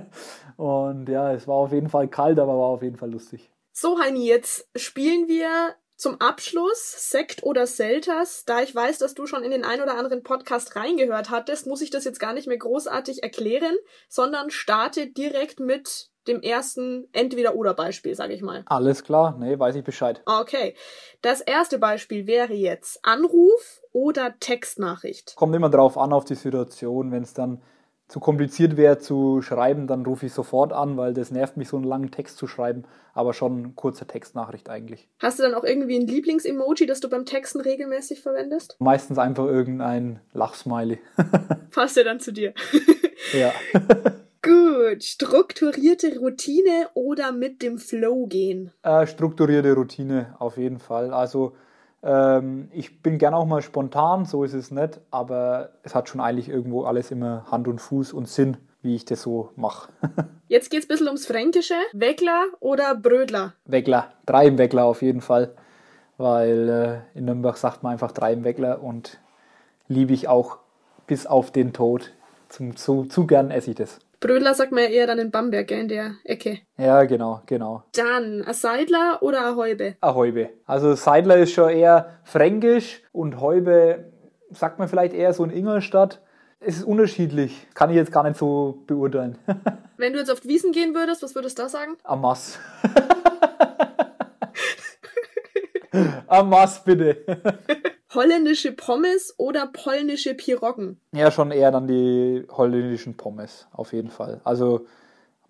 und 0.58 1.10
ja, 1.10 1.34
es 1.34 1.48
war 1.48 1.56
auf 1.56 1.72
jeden 1.72 1.90
Fall 1.90 2.08
kalt, 2.08 2.40
aber 2.40 2.54
war 2.54 2.70
auf 2.70 2.84
jeden 2.84 2.98
Fall 2.98 3.12
lustig. 3.12 3.52
So, 3.72 4.00
Heini, 4.00 4.28
jetzt 4.28 4.68
spielen 4.76 5.28
wir 5.28 5.76
zum 6.04 6.20
Abschluss, 6.20 7.10
Sekt 7.12 7.44
oder 7.44 7.66
Selters, 7.66 8.44
da 8.46 8.62
ich 8.62 8.76
weiß, 8.76 8.98
dass 8.98 9.14
du 9.14 9.26
schon 9.26 9.42
in 9.42 9.52
den 9.52 9.64
ein 9.64 9.82
oder 9.82 9.98
anderen 9.98 10.22
Podcast 10.22 10.76
reingehört 10.76 11.30
hattest, 11.30 11.66
muss 11.66 11.82
ich 11.82 11.92
das 11.92 12.04
jetzt 12.04 12.20
gar 12.20 12.34
nicht 12.34 12.46
mehr 12.46 12.58
großartig 12.58 13.24
erklären, 13.24 13.74
sondern 14.10 14.52
starte 14.52 15.08
direkt 15.08 15.62
mit 15.62 16.10
dem 16.28 16.42
ersten 16.42 17.08
Entweder-Oder-Beispiel, 17.14 18.16
sage 18.16 18.34
ich 18.34 18.42
mal. 18.42 18.64
Alles 18.66 19.06
klar, 19.06 19.38
nee, 19.40 19.58
weiß 19.58 19.76
ich 19.76 19.86
Bescheid. 19.86 20.22
Okay. 20.26 20.76
Das 21.22 21.40
erste 21.40 21.80
Beispiel 21.80 22.28
wäre 22.28 22.54
jetzt 22.54 23.00
Anruf 23.04 23.82
oder 23.94 24.38
Textnachricht. 24.42 25.38
Kommt 25.38 25.56
immer 25.56 25.70
drauf 25.70 25.98
an, 25.98 26.12
auf 26.12 26.26
die 26.26 26.36
Situation. 26.36 27.14
Wenn 27.14 27.24
es 27.24 27.34
dann 27.34 27.62
zu 28.08 28.20
kompliziert 28.20 28.78
wäre 28.78 29.00
zu 29.00 29.42
schreiben, 29.42 29.88
dann 29.88 30.06
rufe 30.06 30.26
ich 30.26 30.34
sofort 30.34 30.74
an, 30.74 30.98
weil 30.98 31.14
das 31.14 31.32
nervt 31.32 31.58
mich, 31.58 31.68
so 31.68 31.78
einen 31.78 31.86
langen 31.86 32.12
Text 32.12 32.38
zu 32.38 32.48
schreiben. 32.48 32.84
Aber 33.14 33.34
schon 33.34 33.76
kurze 33.76 34.08
Textnachricht 34.08 34.70
eigentlich. 34.70 35.08
Hast 35.20 35.40
du 35.40 35.44
dann 35.44 35.54
auch 35.54 35.64
irgendwie 35.64 35.98
ein 35.98 36.08
Lieblings-Emoji, 36.08 36.88
das 36.88 37.00
du 37.00 37.10
beim 37.10 37.26
Texten 37.26 37.62
regelmäßig 37.62 38.22
verwendest? 38.22 38.76
Meistens 38.80 39.18
einfach 39.18 39.46
irgendein 39.46 40.20
Lachsmiley. 40.34 41.00
Passt 41.72 41.98
ja 41.98 42.04
dann 42.04 42.20
zu 42.20 42.34
dir. 42.34 42.54
ja. 43.34 43.52
Gut, 44.42 45.04
strukturierte 45.04 46.18
Routine 46.20 46.90
oder 46.96 47.32
mit 47.32 47.62
dem 47.62 47.78
Flow 47.78 48.28
gehen? 48.28 48.72
Äh, 48.82 49.08
strukturierte 49.08 49.74
Routine 49.74 50.36
auf 50.38 50.58
jeden 50.58 50.80
Fall. 50.80 51.14
Also 51.14 51.56
ähm, 52.04 52.70
ich 52.74 53.02
bin 53.02 53.18
gern 53.18 53.34
auch 53.34 53.46
mal 53.46 53.62
spontan, 53.62 54.26
so 54.26 54.44
ist 54.44 54.54
es 54.54 54.72
nicht, 54.72 55.00
aber 55.10 55.70
es 55.84 55.96
hat 55.96 56.10
schon 56.10 56.20
eigentlich 56.20 56.50
irgendwo 56.50 56.84
alles 56.84 57.12
immer 57.12 57.46
Hand 57.50 57.68
und 57.68 57.80
Fuß 57.80 58.12
und 58.14 58.28
Sinn, 58.28 58.58
wie 58.82 58.96
ich 58.96 59.06
das 59.06 59.22
so 59.22 59.52
mache. 59.56 59.90
Jetzt 60.50 60.70
geht 60.70 60.82
es 60.82 60.86
ein 60.86 60.90
bisschen 60.90 61.08
ums 61.08 61.26
Fränkische. 61.26 61.76
Weckler 61.94 62.46
oder 62.60 62.96
Brödler? 62.96 63.54
Weckler, 63.66 64.12
drei 64.26 64.48
im 64.48 64.58
Weckler 64.58 64.84
auf 64.84 65.02
jeden 65.02 65.22
Fall, 65.22 65.56
weil 66.18 66.70
äh, 67.16 67.18
in 67.18 67.26
Nürnberg 67.26 67.58
sagt 67.58 67.84
man 67.84 67.94
einfach 67.94 68.12
drei 68.12 68.34
im 68.34 68.44
Weckler 68.44 68.84
und 68.84 69.20
liebe 69.88 70.14
ich 70.14 70.28
auch 70.28 70.58
bis 71.08 71.26
auf 71.26 71.52
den 71.52 71.72
Tod. 71.72 72.12
Zum, 72.50 72.76
zu, 72.76 73.06
zu 73.06 73.26
gern 73.26 73.50
esse 73.50 73.72
ich 73.72 73.78
das. 73.78 74.00
Brödler 74.24 74.54
sagt 74.54 74.72
man 74.72 74.84
ja 74.84 74.90
eher 74.90 75.06
dann 75.06 75.20
in 75.20 75.32
Bamberg, 75.32 75.70
in 75.70 75.90
der 75.90 76.14
Ecke. 76.24 76.60
Ja, 76.78 77.04
genau, 77.04 77.42
genau. 77.46 77.84
Dann, 77.94 78.42
ein 78.42 78.54
Seidler 78.54 79.18
oder 79.20 79.50
ein 79.50 79.58
Häube? 79.58 79.98
Ein 80.00 80.16
Häube. 80.16 80.50
Also 80.66 80.96
Seidler 80.96 81.36
ist 81.36 81.52
schon 81.52 81.70
eher 81.70 82.20
fränkisch 82.24 83.02
und 83.12 83.42
Häube 83.42 84.14
sagt 84.50 84.80
man 84.80 84.88
vielleicht 84.88 85.14
eher 85.14 85.34
so 85.34 85.44
in 85.44 85.50
Ingolstadt. 85.50 86.22
Es 86.62 86.78
ist 86.78 86.86
unterschiedlich. 86.86 87.68
Kann 87.74 87.90
ich 87.90 87.98
jetzt 87.98 88.14
gar 88.14 88.24
nicht 88.24 88.38
so 88.38 88.82
beurteilen. 88.88 89.38
Wenn 89.98 90.14
du 90.14 90.20
jetzt 90.20 90.32
auf 90.32 90.40
die 90.40 90.48
Wiesen 90.48 90.72
gehen 90.72 90.96
würdest, 90.96 91.22
was 91.22 91.36
würdest 91.36 91.60
du 91.60 91.64
da 91.64 91.70
sagen? 91.70 91.98
Amas. 92.06 92.58
Amas, 96.28 96.82
bitte. 96.82 97.26
Holländische 98.14 98.72
Pommes 98.72 99.34
oder 99.38 99.68
polnische 99.68 100.34
Piroggen? 100.34 101.00
Ja, 101.12 101.32
schon 101.32 101.52
eher 101.52 101.72
dann 101.72 101.88
die 101.88 102.46
holländischen 102.52 103.18
Pommes, 103.18 103.68
auf 103.72 103.94
jeden 103.94 104.10
Fall. 104.10 104.42
Also 104.44 104.86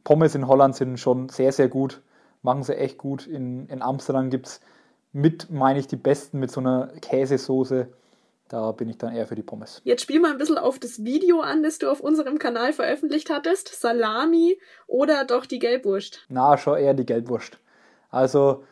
Pommes 0.03 0.35
in 0.35 0.47
Holland 0.47 0.75
sind 0.75 0.99
schon 0.99 1.29
sehr, 1.29 1.51
sehr 1.51 1.67
gut. 1.67 2.01
Machen 2.41 2.63
sie 2.63 2.75
echt 2.75 2.97
gut. 2.97 3.25
In, 3.27 3.67
in 3.67 3.81
Amsterdam 3.81 4.29
gibt 4.29 4.47
es 4.47 4.61
mit, 5.13 5.49
meine 5.49 5.79
ich, 5.79 5.87
die 5.87 5.95
besten 5.95 6.39
mit 6.39 6.51
so 6.51 6.59
einer 6.59 6.87
Käsesoße. 7.01 7.87
Da 8.49 8.71
bin 8.71 8.89
ich 8.89 8.97
dann 8.97 9.15
eher 9.15 9.25
für 9.25 9.35
die 9.35 9.43
Pommes. 9.43 9.81
Jetzt 9.83 10.01
spiel 10.03 10.19
mal 10.19 10.31
ein 10.31 10.37
bisschen 10.37 10.57
auf 10.57 10.77
das 10.77 11.03
Video 11.03 11.39
an, 11.39 11.63
das 11.63 11.79
du 11.79 11.89
auf 11.89 12.01
unserem 12.01 12.37
Kanal 12.37 12.73
veröffentlicht 12.73 13.29
hattest. 13.29 13.79
Salami 13.79 14.59
oder 14.87 15.25
doch 15.25 15.45
die 15.45 15.59
Gelbwurst? 15.59 16.25
Na, 16.29 16.57
schon 16.57 16.77
eher 16.77 16.93
die 16.93 17.05
Gelbwurst. 17.05 17.57
Also, 18.11 18.63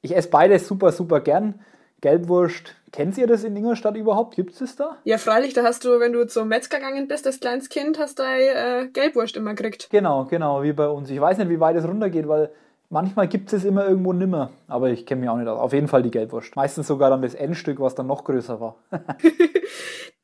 ich 0.00 0.16
esse 0.16 0.30
beides 0.30 0.68
super, 0.68 0.92
super 0.92 1.20
gern. 1.20 1.60
Gelbwurst, 2.00 2.74
kennt 2.92 3.18
ihr 3.18 3.26
das 3.26 3.42
in 3.42 3.56
Ingolstadt 3.56 3.96
überhaupt? 3.96 4.36
Gibt 4.36 4.60
es 4.60 4.76
da? 4.76 4.96
Ja, 5.04 5.18
freilich, 5.18 5.52
da 5.52 5.64
hast 5.64 5.84
du, 5.84 5.98
wenn 5.98 6.12
du 6.12 6.26
zum 6.26 6.48
Metzger 6.48 6.78
gegangen 6.78 7.08
bist, 7.08 7.26
als 7.26 7.40
kleines 7.40 7.68
Kind, 7.68 7.98
hast 7.98 8.18
du 8.18 8.22
äh, 8.22 8.86
Gelbwurst 8.92 9.36
immer 9.36 9.54
gekriegt. 9.54 9.88
Genau, 9.90 10.24
genau, 10.24 10.62
wie 10.62 10.72
bei 10.72 10.88
uns. 10.88 11.10
Ich 11.10 11.20
weiß 11.20 11.38
nicht, 11.38 11.48
wie 11.48 11.60
weit 11.60 11.76
es 11.76 11.86
runtergeht, 11.86 12.28
weil 12.28 12.50
Manchmal 12.90 13.28
gibt 13.28 13.52
es 13.52 13.66
immer 13.66 13.86
irgendwo 13.86 14.14
nimmer, 14.14 14.50
aber 14.66 14.88
ich 14.88 15.04
kenne 15.04 15.20
mich 15.20 15.28
auch 15.28 15.36
nicht 15.36 15.46
aus. 15.46 15.60
Auf 15.60 15.74
jeden 15.74 15.88
Fall 15.88 16.02
die 16.02 16.10
Gelbwurst. 16.10 16.56
Meistens 16.56 16.86
sogar 16.86 17.10
dann 17.10 17.20
das 17.20 17.34
Endstück, 17.34 17.80
was 17.80 17.94
dann 17.94 18.06
noch 18.06 18.24
größer 18.24 18.62
war. 18.62 18.76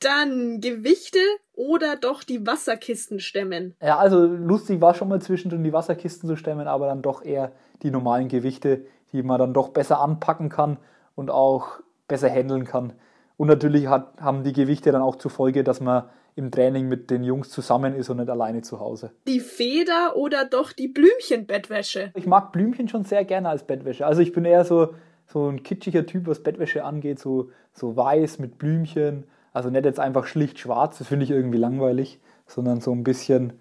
dann 0.01 0.63
Gewichte 0.63 1.19
oder 1.53 1.97
doch 1.97 2.23
die 2.23 2.47
Wasserkisten 2.47 3.21
stemmen? 3.21 3.77
Ja, 3.83 3.99
also 3.99 4.25
lustig 4.25 4.81
war 4.81 4.95
schon 4.95 5.09
mal 5.09 5.21
zwischendrin 5.21 5.63
die 5.63 5.75
Wasserkisten 5.75 6.27
zu 6.27 6.37
stemmen, 6.37 6.67
aber 6.67 6.87
dann 6.87 7.03
doch 7.03 7.23
eher 7.23 7.53
die 7.83 7.91
normalen 7.91 8.29
Gewichte, 8.29 8.87
die 9.13 9.23
man 9.23 9.39
dann 9.39 9.53
doch 9.53 9.69
besser 9.69 10.01
anpacken 10.01 10.49
kann 10.49 10.79
und 11.14 11.31
auch 11.31 11.81
besser 12.09 12.29
handeln 12.29 12.64
kann. 12.64 12.92
Und 13.37 13.48
natürlich 13.48 13.88
hat, 13.88 14.20
haben 14.20 14.44
die 14.44 14.53
Gewichte 14.53 14.92
dann 14.92 15.03
auch 15.03 15.16
zur 15.16 15.31
Folge, 15.31 15.64
dass 15.64 15.81
man 15.81 16.05
im 16.37 16.50
Training 16.50 16.88
mit 16.88 17.11
den 17.11 17.22
Jungs 17.22 17.50
zusammen 17.50 17.94
ist 17.94 18.11
und 18.11 18.18
nicht 18.18 18.29
alleine 18.29 18.62
zu 18.62 18.81
Hause. 18.81 19.12
Die 19.29 19.40
Feder 19.40 20.16
oder 20.16 20.44
doch 20.44 20.72
die 20.72 20.88
Blümchenbettwäsche? 20.88 22.11
Ich 22.14 22.27
mag 22.27 22.53
Blümchen 22.53 22.88
schon 22.88 23.05
sehr 23.05 23.24
gerne 23.24 23.48
als 23.48 23.64
Bettwäsche. 23.64 24.07
Also 24.07 24.20
ich 24.20 24.33
bin 24.33 24.44
eher 24.44 24.64
so, 24.64 24.94
so 25.27 25.48
ein 25.48 25.62
kitschiger 25.62 26.07
Typ, 26.07 26.27
was 26.27 26.42
Bettwäsche 26.42 26.85
angeht, 26.85 27.20
so, 27.20 27.50
so 27.72 27.96
weiß 27.96 28.40
mit 28.40 28.59
Blümchen. 28.59 29.24
Also 29.53 29.70
nicht 29.70 29.85
jetzt 29.85 30.00
einfach 30.00 30.27
schlicht 30.27 30.59
schwarz, 30.59 30.98
das 30.98 31.07
finde 31.07 31.24
ich 31.24 31.31
irgendwie 31.31 31.59
langweilig, 31.59 32.20
sondern 32.46 32.81
so 32.81 32.90
ein 32.90 33.05
bisschen, 33.05 33.53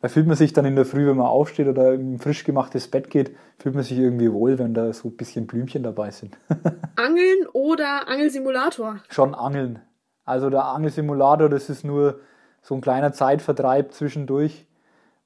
da 0.00 0.08
fühlt 0.08 0.26
man 0.26 0.36
sich 0.36 0.52
dann 0.52 0.64
in 0.66 0.76
der 0.76 0.84
Früh, 0.84 1.06
wenn 1.06 1.16
man 1.16 1.26
aufsteht 1.26 1.66
oder 1.66 1.94
in 1.94 2.14
ein 2.14 2.18
frisch 2.18 2.44
gemachtes 2.44 2.88
Bett 2.88 3.10
geht, 3.10 3.34
fühlt 3.58 3.74
man 3.74 3.84
sich 3.84 3.98
irgendwie 3.98 4.32
wohl, 4.32 4.58
wenn 4.58 4.74
da 4.74 4.92
so 4.92 5.08
ein 5.08 5.16
bisschen 5.16 5.46
Blümchen 5.46 5.82
dabei 5.82 6.10
sind. 6.10 6.36
Angeln 6.96 7.46
oder 7.52 8.06
Angelsimulator? 8.08 9.00
Schon 9.08 9.34
Angeln. 9.34 9.80
Also 10.24 10.50
der 10.50 10.66
Angelsimulator, 10.66 11.48
das 11.48 11.70
ist 11.70 11.84
nur 11.84 12.20
so 12.60 12.74
ein 12.74 12.80
kleiner 12.80 13.12
Zeitvertreib 13.12 13.92
zwischendurch. 13.92 14.66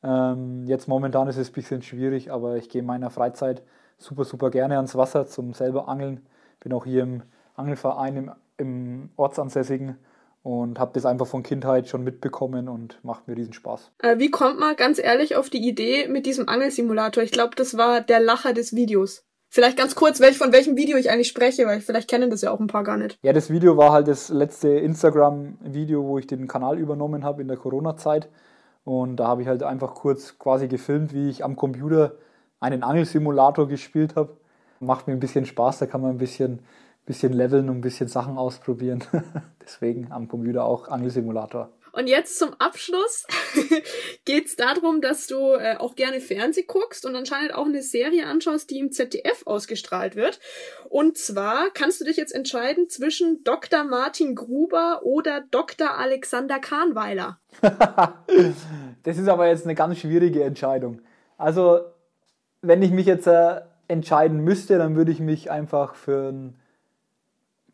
Ähm, 0.02 0.64
jetzt 0.66 0.86
momentan 0.88 1.28
ist 1.28 1.38
es 1.38 1.50
ein 1.50 1.54
bisschen 1.54 1.82
schwierig, 1.82 2.30
aber 2.30 2.56
ich 2.56 2.68
gehe 2.68 2.80
in 2.80 2.86
meiner 2.86 3.10
Freizeit 3.10 3.62
super, 3.96 4.24
super 4.24 4.50
gerne 4.50 4.76
ans 4.76 4.96
Wasser 4.96 5.26
zum 5.26 5.54
selber 5.54 5.88
Angeln. 5.88 6.26
Bin 6.60 6.72
auch 6.72 6.84
hier 6.84 7.02
im 7.02 7.22
Angelverein 7.54 8.16
im, 8.16 8.30
im 8.56 9.10
Ortsansässigen 9.16 9.96
und 10.42 10.78
habe 10.78 10.92
das 10.94 11.04
einfach 11.04 11.26
von 11.26 11.42
Kindheit 11.42 11.88
schon 11.88 12.04
mitbekommen 12.04 12.68
und 12.68 13.02
macht 13.04 13.28
mir 13.28 13.34
diesen 13.34 13.52
Spaß. 13.52 13.92
Äh, 13.98 14.18
wie 14.18 14.30
kommt 14.30 14.58
man 14.58 14.76
ganz 14.76 14.98
ehrlich 14.98 15.36
auf 15.36 15.50
die 15.50 15.66
Idee 15.66 16.08
mit 16.08 16.26
diesem 16.26 16.48
Angelsimulator? 16.48 17.22
Ich 17.22 17.32
glaube, 17.32 17.56
das 17.56 17.76
war 17.76 18.00
der 18.00 18.20
Lacher 18.20 18.52
des 18.52 18.74
Videos. 18.74 19.24
Vielleicht 19.50 19.78
ganz 19.78 19.94
kurz, 19.94 20.20
welch, 20.20 20.36
von 20.36 20.52
welchem 20.52 20.76
Video 20.76 20.98
ich 20.98 21.10
eigentlich 21.10 21.28
spreche, 21.28 21.64
weil 21.64 21.80
vielleicht 21.80 22.08
kennen 22.08 22.28
das 22.28 22.42
ja 22.42 22.50
auch 22.50 22.60
ein 22.60 22.66
paar 22.66 22.84
gar 22.84 22.98
nicht. 22.98 23.18
Ja, 23.22 23.32
das 23.32 23.48
Video 23.48 23.78
war 23.78 23.92
halt 23.92 24.06
das 24.06 24.28
letzte 24.28 24.68
Instagram-Video, 24.68 26.04
wo 26.04 26.18
ich 26.18 26.26
den 26.26 26.46
Kanal 26.46 26.78
übernommen 26.78 27.24
habe 27.24 27.40
in 27.40 27.48
der 27.48 27.56
Corona-Zeit. 27.56 28.28
Und 28.84 29.16
da 29.16 29.26
habe 29.26 29.42
ich 29.42 29.48
halt 29.48 29.62
einfach 29.62 29.94
kurz 29.94 30.38
quasi 30.38 30.68
gefilmt, 30.68 31.14
wie 31.14 31.30
ich 31.30 31.44
am 31.44 31.56
Computer 31.56 32.16
einen 32.60 32.82
Angelsimulator 32.82 33.68
gespielt 33.68 34.16
habe. 34.16 34.36
Macht 34.80 35.06
mir 35.08 35.14
ein 35.14 35.20
bisschen 35.20 35.46
Spaß, 35.46 35.78
da 35.78 35.86
kann 35.86 36.02
man 36.02 36.10
ein 36.10 36.18
bisschen, 36.18 36.60
bisschen 37.08 37.32
leveln 37.32 37.70
und 37.70 37.78
ein 37.78 37.80
bisschen 37.80 38.06
Sachen 38.06 38.36
ausprobieren. 38.36 39.02
Deswegen 39.62 40.12
am 40.12 40.28
Computer 40.28 40.64
auch 40.64 40.88
Angelsimulator. 40.88 41.72
Und 41.92 42.06
jetzt 42.06 42.38
zum 42.38 42.50
Abschluss 42.58 43.26
geht 44.26 44.46
es 44.46 44.56
darum, 44.56 45.00
dass 45.00 45.26
du 45.26 45.54
äh, 45.54 45.76
auch 45.78 45.96
gerne 45.96 46.20
Fernseh 46.20 46.64
guckst 46.64 47.06
und 47.06 47.16
anscheinend 47.16 47.54
auch 47.54 47.64
eine 47.64 47.82
Serie 47.82 48.26
anschaust, 48.26 48.70
die 48.70 48.78
im 48.78 48.92
ZDF 48.92 49.46
ausgestrahlt 49.46 50.16
wird. 50.16 50.38
Und 50.90 51.16
zwar 51.16 51.70
kannst 51.72 52.00
du 52.00 52.04
dich 52.04 52.18
jetzt 52.18 52.34
entscheiden 52.34 52.90
zwischen 52.90 53.42
Dr. 53.42 53.84
Martin 53.84 54.34
Gruber 54.34 55.00
oder 55.02 55.42
Dr. 55.50 55.96
Alexander 55.96 56.58
Kahnweiler. 56.58 57.40
das 59.02 59.18
ist 59.18 59.28
aber 59.28 59.48
jetzt 59.48 59.64
eine 59.64 59.74
ganz 59.74 59.98
schwierige 59.98 60.44
Entscheidung. 60.44 61.00
Also, 61.38 61.80
wenn 62.60 62.82
ich 62.82 62.90
mich 62.90 63.06
jetzt 63.06 63.26
äh, 63.26 63.62
entscheiden 63.88 64.40
müsste, 64.40 64.76
dann 64.76 64.94
würde 64.94 65.10
ich 65.10 65.20
mich 65.20 65.50
einfach 65.50 65.94
für 65.94 66.28
einen 66.28 66.60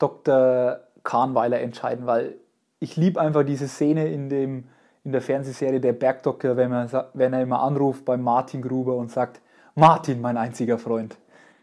Dr. 0.05 0.81
Kahnweiler 1.03 1.61
entscheiden, 1.61 2.07
weil 2.07 2.35
ich 2.79 2.97
liebe 2.97 3.19
einfach 3.19 3.43
diese 3.43 3.69
Szene 3.69 4.09
in, 4.09 4.29
dem, 4.29 4.65
in 5.03 5.13
der 5.13 5.23
Fernsehserie 5.23 5.81
Der 5.81 5.95
Bergdoktor, 5.95 6.59
wenn, 6.59 6.71
man, 6.71 6.91
wenn 7.15 7.33
er 7.33 7.41
immer 7.41 7.63
anruft 7.63 8.05
bei 8.05 8.19
Martin 8.19 8.61
Gruber 8.61 8.97
und 8.97 9.11
sagt, 9.11 9.41
Martin, 9.75 10.21
mein 10.21 10.37
einziger 10.37 10.79
Freund. 10.79 11.17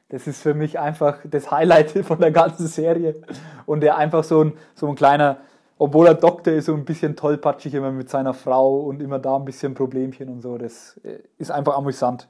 Das 0.09 0.25
ist 0.25 0.41
für 0.41 0.55
mich 0.55 0.79
einfach 0.79 1.19
das 1.23 1.51
Highlight 1.51 1.91
von 2.05 2.19
der 2.19 2.31
ganzen 2.31 2.65
Serie. 2.65 3.21
Und 3.67 3.83
er 3.83 3.97
einfach 3.97 4.23
so 4.23 4.43
ein, 4.43 4.53
so 4.73 4.87
ein 4.87 4.95
kleiner, 4.95 5.37
obwohl 5.77 6.07
er 6.07 6.15
Doktor 6.15 6.53
ist, 6.53 6.65
so 6.65 6.73
ein 6.73 6.83
bisschen 6.83 7.15
tollpatschig 7.15 7.75
immer 7.75 7.91
mit 7.91 8.09
seiner 8.09 8.33
Frau 8.33 8.79
und 8.79 9.03
immer 9.03 9.19
da 9.19 9.35
ein 9.35 9.45
bisschen 9.45 9.75
Problemchen 9.75 10.29
und 10.29 10.41
so. 10.41 10.57
Das 10.57 10.99
äh, 11.03 11.19
ist 11.37 11.51
einfach 11.51 11.77
amüsant. 11.77 12.27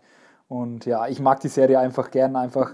Und 0.50 0.86
ja, 0.86 1.08
ich 1.08 1.22
mag 1.22 1.40
die 1.40 1.48
Serie 1.48 1.80
einfach 1.80 2.12
gern, 2.12 2.36
einfach 2.36 2.74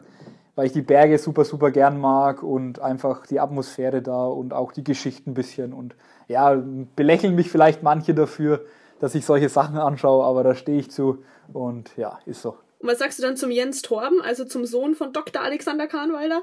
weil 0.58 0.66
ich 0.66 0.74
die 0.74 0.82
Berge 0.82 1.20
super, 1.20 1.46
super 1.46 1.70
gern 1.70 2.00
mag 2.00 2.42
und 2.42 2.82
einfach 2.82 3.28
die 3.28 3.40
Atmosphäre 3.40 4.02
da 4.02 4.26
und 4.26 4.54
auch 4.54 4.72
die 4.72 4.84
Geschichten 4.84 5.30
ein 5.30 5.34
bisschen. 5.36 5.72
Und 5.72 5.96
ja, 6.28 6.60
belächeln 6.96 7.36
mich 7.36 7.52
vielleicht 7.52 7.84
manche 7.84 8.16
dafür, 8.16 8.66
dass 9.00 9.14
ich 9.14 9.24
solche 9.24 9.50
Sachen 9.50 9.78
anschaue, 9.78 10.26
aber 10.26 10.44
da 10.44 10.56
stehe 10.56 10.80
ich 10.80 10.90
zu 10.90 11.24
und 11.54 11.96
ja, 11.96 12.18
ist 12.26 12.42
so. 12.42 12.58
Und 12.80 12.90
was 12.90 12.98
sagst 12.98 13.20
du 13.20 13.24
dann 13.24 13.38
zum 13.38 13.52
Jens 13.52 13.84
Torben, 13.84 14.20
also 14.20 14.46
zum 14.46 14.66
Sohn 14.66 14.96
von 14.96 15.14
Dr. 15.14 15.44
Alexander 15.44 15.86
Kahnweiler? 15.86 16.42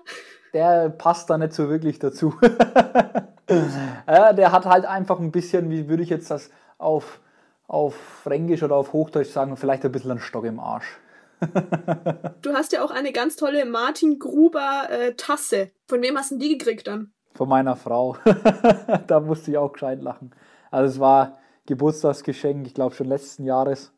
Der 0.53 0.90
passt 0.90 1.29
da 1.29 1.37
nicht 1.37 1.53
so 1.53 1.68
wirklich 1.68 1.98
dazu. 1.98 2.35
ja, 4.07 4.33
der 4.33 4.53
hat 4.53 4.64
halt 4.64 4.85
einfach 4.85 5.18
ein 5.18 5.33
bisschen, 5.33 5.70
wie 5.70 5.88
würde 5.88 6.05
ich 6.05 6.09
jetzt 6.09 6.31
das 6.31 6.50
auf, 6.79 7.18
auf 7.66 7.96
Fränkisch 8.22 8.62
oder 8.62 8.77
auf 8.77 8.92
Hochdeutsch 8.92 9.31
sagen, 9.31 9.57
vielleicht 9.57 9.85
ein 9.85 9.90
bisschen 9.90 10.12
einen 10.12 10.20
Stock 10.20 10.44
im 10.44 10.61
Arsch 10.61 11.00
du 12.42 12.52
hast 12.52 12.72
ja 12.72 12.85
auch 12.85 12.90
eine 12.90 13.12
ganz 13.12 13.37
tolle 13.37 13.64
Martin 13.64 14.18
Gruber 14.18 14.88
äh, 14.90 15.14
Tasse. 15.14 15.70
Von 15.87 16.02
wem 16.02 16.16
hast 16.16 16.33
du 16.33 16.38
die 16.38 16.57
gekriegt 16.57 16.87
dann? 16.87 17.12
Von 17.35 17.48
meiner 17.48 17.76
Frau. 17.76 18.16
da 19.07 19.20
musste 19.20 19.50
ich 19.50 19.59
auch 19.59 19.72
gescheit 19.72 20.02
lachen. 20.02 20.30
Also 20.70 20.94
es 20.94 21.00
war 21.00 21.38
Geburtstagsgeschenk, 21.66 22.66
ich 22.66 22.74
glaube 22.74 22.94
schon 22.94 23.09
letzten 23.09 23.44
Jahres. 23.44 23.92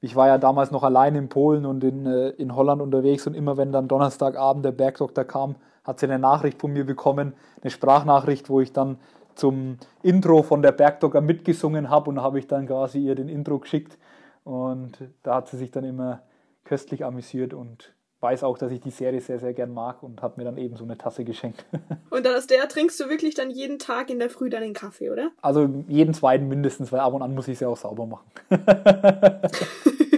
Ich 0.00 0.16
war 0.16 0.26
ja 0.26 0.38
damals 0.38 0.70
noch 0.70 0.82
allein 0.82 1.14
in 1.14 1.28
Polen 1.28 1.64
und 1.66 1.82
in, 1.84 2.06
äh, 2.06 2.30
in 2.30 2.54
Holland 2.54 2.82
unterwegs 2.82 3.26
und 3.26 3.34
immer 3.34 3.56
wenn 3.56 3.72
dann 3.72 3.88
Donnerstagabend 3.88 4.64
der 4.64 4.72
Bergdoktor 4.72 5.24
kam, 5.24 5.56
hat 5.82 6.00
sie 6.00 6.06
eine 6.06 6.18
Nachricht 6.18 6.60
von 6.60 6.72
mir 6.72 6.84
bekommen, 6.84 7.34
eine 7.62 7.70
Sprachnachricht, 7.70 8.48
wo 8.48 8.60
ich 8.60 8.72
dann 8.72 8.98
zum 9.34 9.78
Intro 10.02 10.42
von 10.42 10.62
der 10.62 10.72
Bergdoktor 10.72 11.20
mitgesungen 11.20 11.90
habe 11.90 12.10
und 12.10 12.22
habe 12.22 12.38
ich 12.38 12.46
dann 12.46 12.66
quasi 12.66 12.98
ihr 12.98 13.14
den 13.14 13.28
Intro 13.28 13.58
geschickt 13.58 13.98
und 14.44 14.92
da 15.22 15.36
hat 15.36 15.48
sie 15.48 15.56
sich 15.56 15.70
dann 15.70 15.84
immer 15.84 16.22
köstlich 16.64 17.04
amüsiert 17.04 17.54
und 17.54 17.94
weiß 18.24 18.42
auch, 18.42 18.56
dass 18.56 18.72
ich 18.72 18.80
die 18.80 18.90
Serie 18.90 19.20
sehr, 19.20 19.38
sehr 19.38 19.52
gern 19.52 19.72
mag 19.72 20.02
und 20.02 20.22
hat 20.22 20.38
mir 20.38 20.44
dann 20.44 20.56
eben 20.56 20.76
so 20.76 20.84
eine 20.84 20.96
Tasse 20.96 21.24
geschenkt. 21.24 21.66
Und 22.10 22.26
aus 22.26 22.46
der 22.46 22.66
trinkst 22.68 22.98
du 22.98 23.10
wirklich 23.10 23.34
dann 23.34 23.50
jeden 23.50 23.78
Tag 23.78 24.08
in 24.08 24.18
der 24.18 24.30
Früh 24.30 24.48
deinen 24.48 24.72
Kaffee, 24.72 25.10
oder? 25.10 25.30
Also 25.42 25.68
jeden 25.88 26.14
zweiten 26.14 26.48
mindestens, 26.48 26.90
weil 26.90 27.00
ab 27.00 27.12
und 27.12 27.20
an 27.20 27.34
muss 27.34 27.48
ich 27.48 27.58
sie 27.58 27.66
auch 27.66 27.76
sauber 27.76 28.06
machen. 28.06 28.30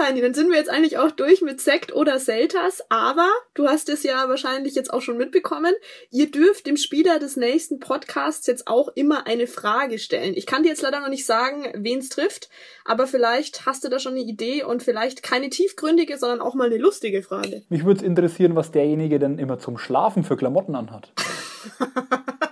Heini, 0.00 0.20
dann 0.20 0.34
sind 0.34 0.50
wir 0.50 0.56
jetzt 0.56 0.70
eigentlich 0.70 0.98
auch 0.98 1.10
durch 1.10 1.42
mit 1.42 1.60
Sekt 1.60 1.94
oder 1.94 2.18
Selters, 2.18 2.82
aber 2.88 3.28
du 3.54 3.68
hast 3.68 3.88
es 3.88 4.02
ja 4.02 4.28
wahrscheinlich 4.28 4.74
jetzt 4.74 4.92
auch 4.92 5.02
schon 5.02 5.16
mitbekommen. 5.16 5.72
Ihr 6.10 6.30
dürft 6.30 6.66
dem 6.66 6.76
Spieler 6.76 7.18
des 7.18 7.36
nächsten 7.36 7.78
Podcasts 7.78 8.46
jetzt 8.46 8.66
auch 8.66 8.88
immer 8.94 9.26
eine 9.26 9.46
Frage 9.46 9.98
stellen. 9.98 10.34
Ich 10.34 10.46
kann 10.46 10.62
dir 10.62 10.70
jetzt 10.70 10.82
leider 10.82 11.00
noch 11.00 11.08
nicht 11.08 11.26
sagen, 11.26 11.66
wen 11.74 11.98
es 11.98 12.08
trifft, 12.08 12.48
aber 12.84 13.06
vielleicht 13.06 13.66
hast 13.66 13.84
du 13.84 13.88
da 13.88 13.98
schon 13.98 14.14
eine 14.14 14.22
Idee 14.22 14.64
und 14.64 14.82
vielleicht 14.82 15.22
keine 15.22 15.50
tiefgründige, 15.50 16.18
sondern 16.18 16.40
auch 16.40 16.54
mal 16.54 16.66
eine 16.66 16.78
lustige 16.78 17.22
Frage. 17.22 17.62
Mich 17.68 17.84
würde 17.84 18.00
es 18.00 18.06
interessieren, 18.06 18.56
was 18.56 18.70
derjenige 18.70 19.18
denn 19.18 19.38
immer 19.38 19.58
zum 19.58 19.78
Schlafen 19.78 20.24
für 20.24 20.36
Klamotten 20.36 20.74
anhat. 20.74 21.12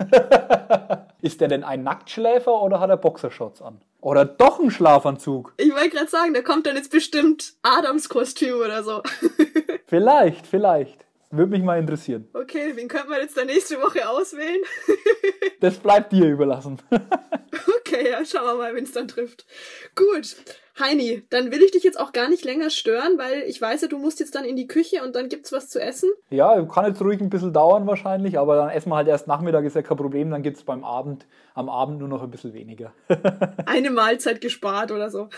Ist 1.22 1.40
der 1.40 1.48
denn 1.48 1.64
ein 1.64 1.82
Nacktschläfer 1.82 2.62
oder 2.62 2.80
hat 2.80 2.90
er 2.90 2.96
Boxershorts 2.96 3.60
an? 3.60 3.80
Oder 4.00 4.24
doch 4.24 4.58
ein 4.58 4.70
Schlafanzug? 4.70 5.52
Ich 5.58 5.72
wollte 5.72 5.90
gerade 5.90 6.08
sagen, 6.08 6.32
da 6.32 6.40
kommt 6.40 6.66
dann 6.66 6.76
jetzt 6.76 6.90
bestimmt 6.90 7.54
Adams 7.62 8.08
Kostüm 8.08 8.58
oder 8.58 8.82
so. 8.82 9.02
vielleicht, 9.86 10.46
vielleicht. 10.46 11.04
Würde 11.32 11.52
mich 11.52 11.62
mal 11.62 11.78
interessieren. 11.78 12.28
Okay, 12.34 12.72
wen 12.74 12.88
könnte 12.88 13.08
man 13.08 13.20
jetzt 13.20 13.36
da 13.36 13.44
nächste 13.44 13.76
Woche 13.76 14.08
auswählen? 14.08 14.60
das 15.60 15.78
bleibt 15.78 16.10
dir 16.10 16.26
überlassen. 16.26 16.78
okay, 16.90 18.10
ja, 18.10 18.24
schauen 18.24 18.46
wir 18.46 18.56
mal, 18.56 18.74
wenn 18.74 18.82
es 18.82 18.92
dann 18.92 19.06
trifft. 19.06 19.46
Gut. 19.94 20.36
Heini, 20.80 21.22
dann 21.30 21.52
will 21.52 21.62
ich 21.62 21.70
dich 21.70 21.84
jetzt 21.84 22.00
auch 22.00 22.12
gar 22.12 22.28
nicht 22.28 22.44
länger 22.44 22.70
stören, 22.70 23.16
weil 23.16 23.42
ich 23.42 23.60
weiß 23.60 23.82
ja, 23.82 23.88
du 23.88 23.98
musst 23.98 24.18
jetzt 24.18 24.34
dann 24.34 24.44
in 24.44 24.56
die 24.56 24.66
Küche 24.66 25.04
und 25.04 25.14
dann 25.14 25.28
gibt's 25.28 25.52
was 25.52 25.68
zu 25.68 25.80
essen. 25.80 26.10
Ja, 26.30 26.60
kann 26.64 26.86
jetzt 26.86 27.00
ruhig 27.00 27.20
ein 27.20 27.30
bisschen 27.30 27.52
dauern 27.52 27.86
wahrscheinlich, 27.86 28.36
aber 28.36 28.56
dann 28.56 28.70
essen 28.70 28.88
wir 28.88 28.96
halt 28.96 29.08
erst 29.08 29.28
Nachmittag, 29.28 29.64
ist 29.64 29.76
ja 29.76 29.82
kein 29.82 29.98
Problem, 29.98 30.30
dann 30.30 30.42
gibt's 30.42 30.64
beim 30.64 30.82
Abend, 30.82 31.26
am 31.54 31.68
Abend 31.68 32.00
nur 32.00 32.08
noch 32.08 32.22
ein 32.22 32.30
bisschen 32.30 32.54
weniger. 32.54 32.92
Eine 33.66 33.90
Mahlzeit 33.90 34.40
gespart 34.40 34.90
oder 34.90 35.10
so. 35.10 35.28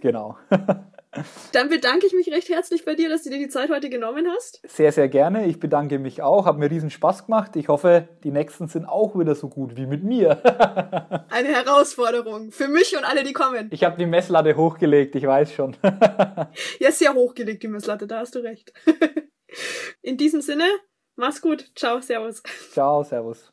genau. 0.00 0.38
Dann 1.52 1.68
bedanke 1.68 2.06
ich 2.06 2.12
mich 2.12 2.30
recht 2.30 2.48
herzlich 2.48 2.84
bei 2.84 2.94
dir, 2.94 3.08
dass 3.08 3.22
du 3.22 3.30
dir 3.30 3.38
die 3.38 3.48
Zeit 3.48 3.70
heute 3.70 3.88
genommen 3.88 4.26
hast. 4.28 4.60
Sehr, 4.66 4.92
sehr 4.92 5.08
gerne. 5.08 5.46
Ich 5.46 5.58
bedanke 5.58 5.98
mich 5.98 6.22
auch. 6.22 6.46
Hat 6.46 6.58
mir 6.58 6.70
riesen 6.70 6.90
Spaß 6.90 7.26
gemacht. 7.26 7.56
Ich 7.56 7.68
hoffe, 7.68 8.08
die 8.24 8.30
nächsten 8.30 8.68
sind 8.68 8.84
auch 8.86 9.18
wieder 9.18 9.34
so 9.34 9.48
gut 9.48 9.76
wie 9.76 9.86
mit 9.86 10.04
mir. 10.04 10.42
Eine 11.30 11.48
Herausforderung 11.48 12.50
für 12.50 12.68
mich 12.68 12.96
und 12.96 13.04
alle, 13.04 13.24
die 13.24 13.32
kommen. 13.32 13.68
Ich 13.72 13.84
habe 13.84 13.96
die 13.96 14.06
Messlatte 14.06 14.56
hochgelegt, 14.56 15.14
ich 15.14 15.26
weiß 15.26 15.52
schon. 15.52 15.76
ja, 16.78 16.90
sehr 16.90 17.14
hochgelegt, 17.14 17.62
die 17.62 17.68
Messlatte, 17.68 18.06
da 18.06 18.20
hast 18.20 18.34
du 18.34 18.40
recht. 18.40 18.72
In 20.02 20.16
diesem 20.16 20.40
Sinne, 20.40 20.66
mach's 21.14 21.40
gut. 21.40 21.70
Ciao, 21.74 22.00
Servus. 22.00 22.42
Ciao, 22.72 23.02
Servus. 23.02 23.52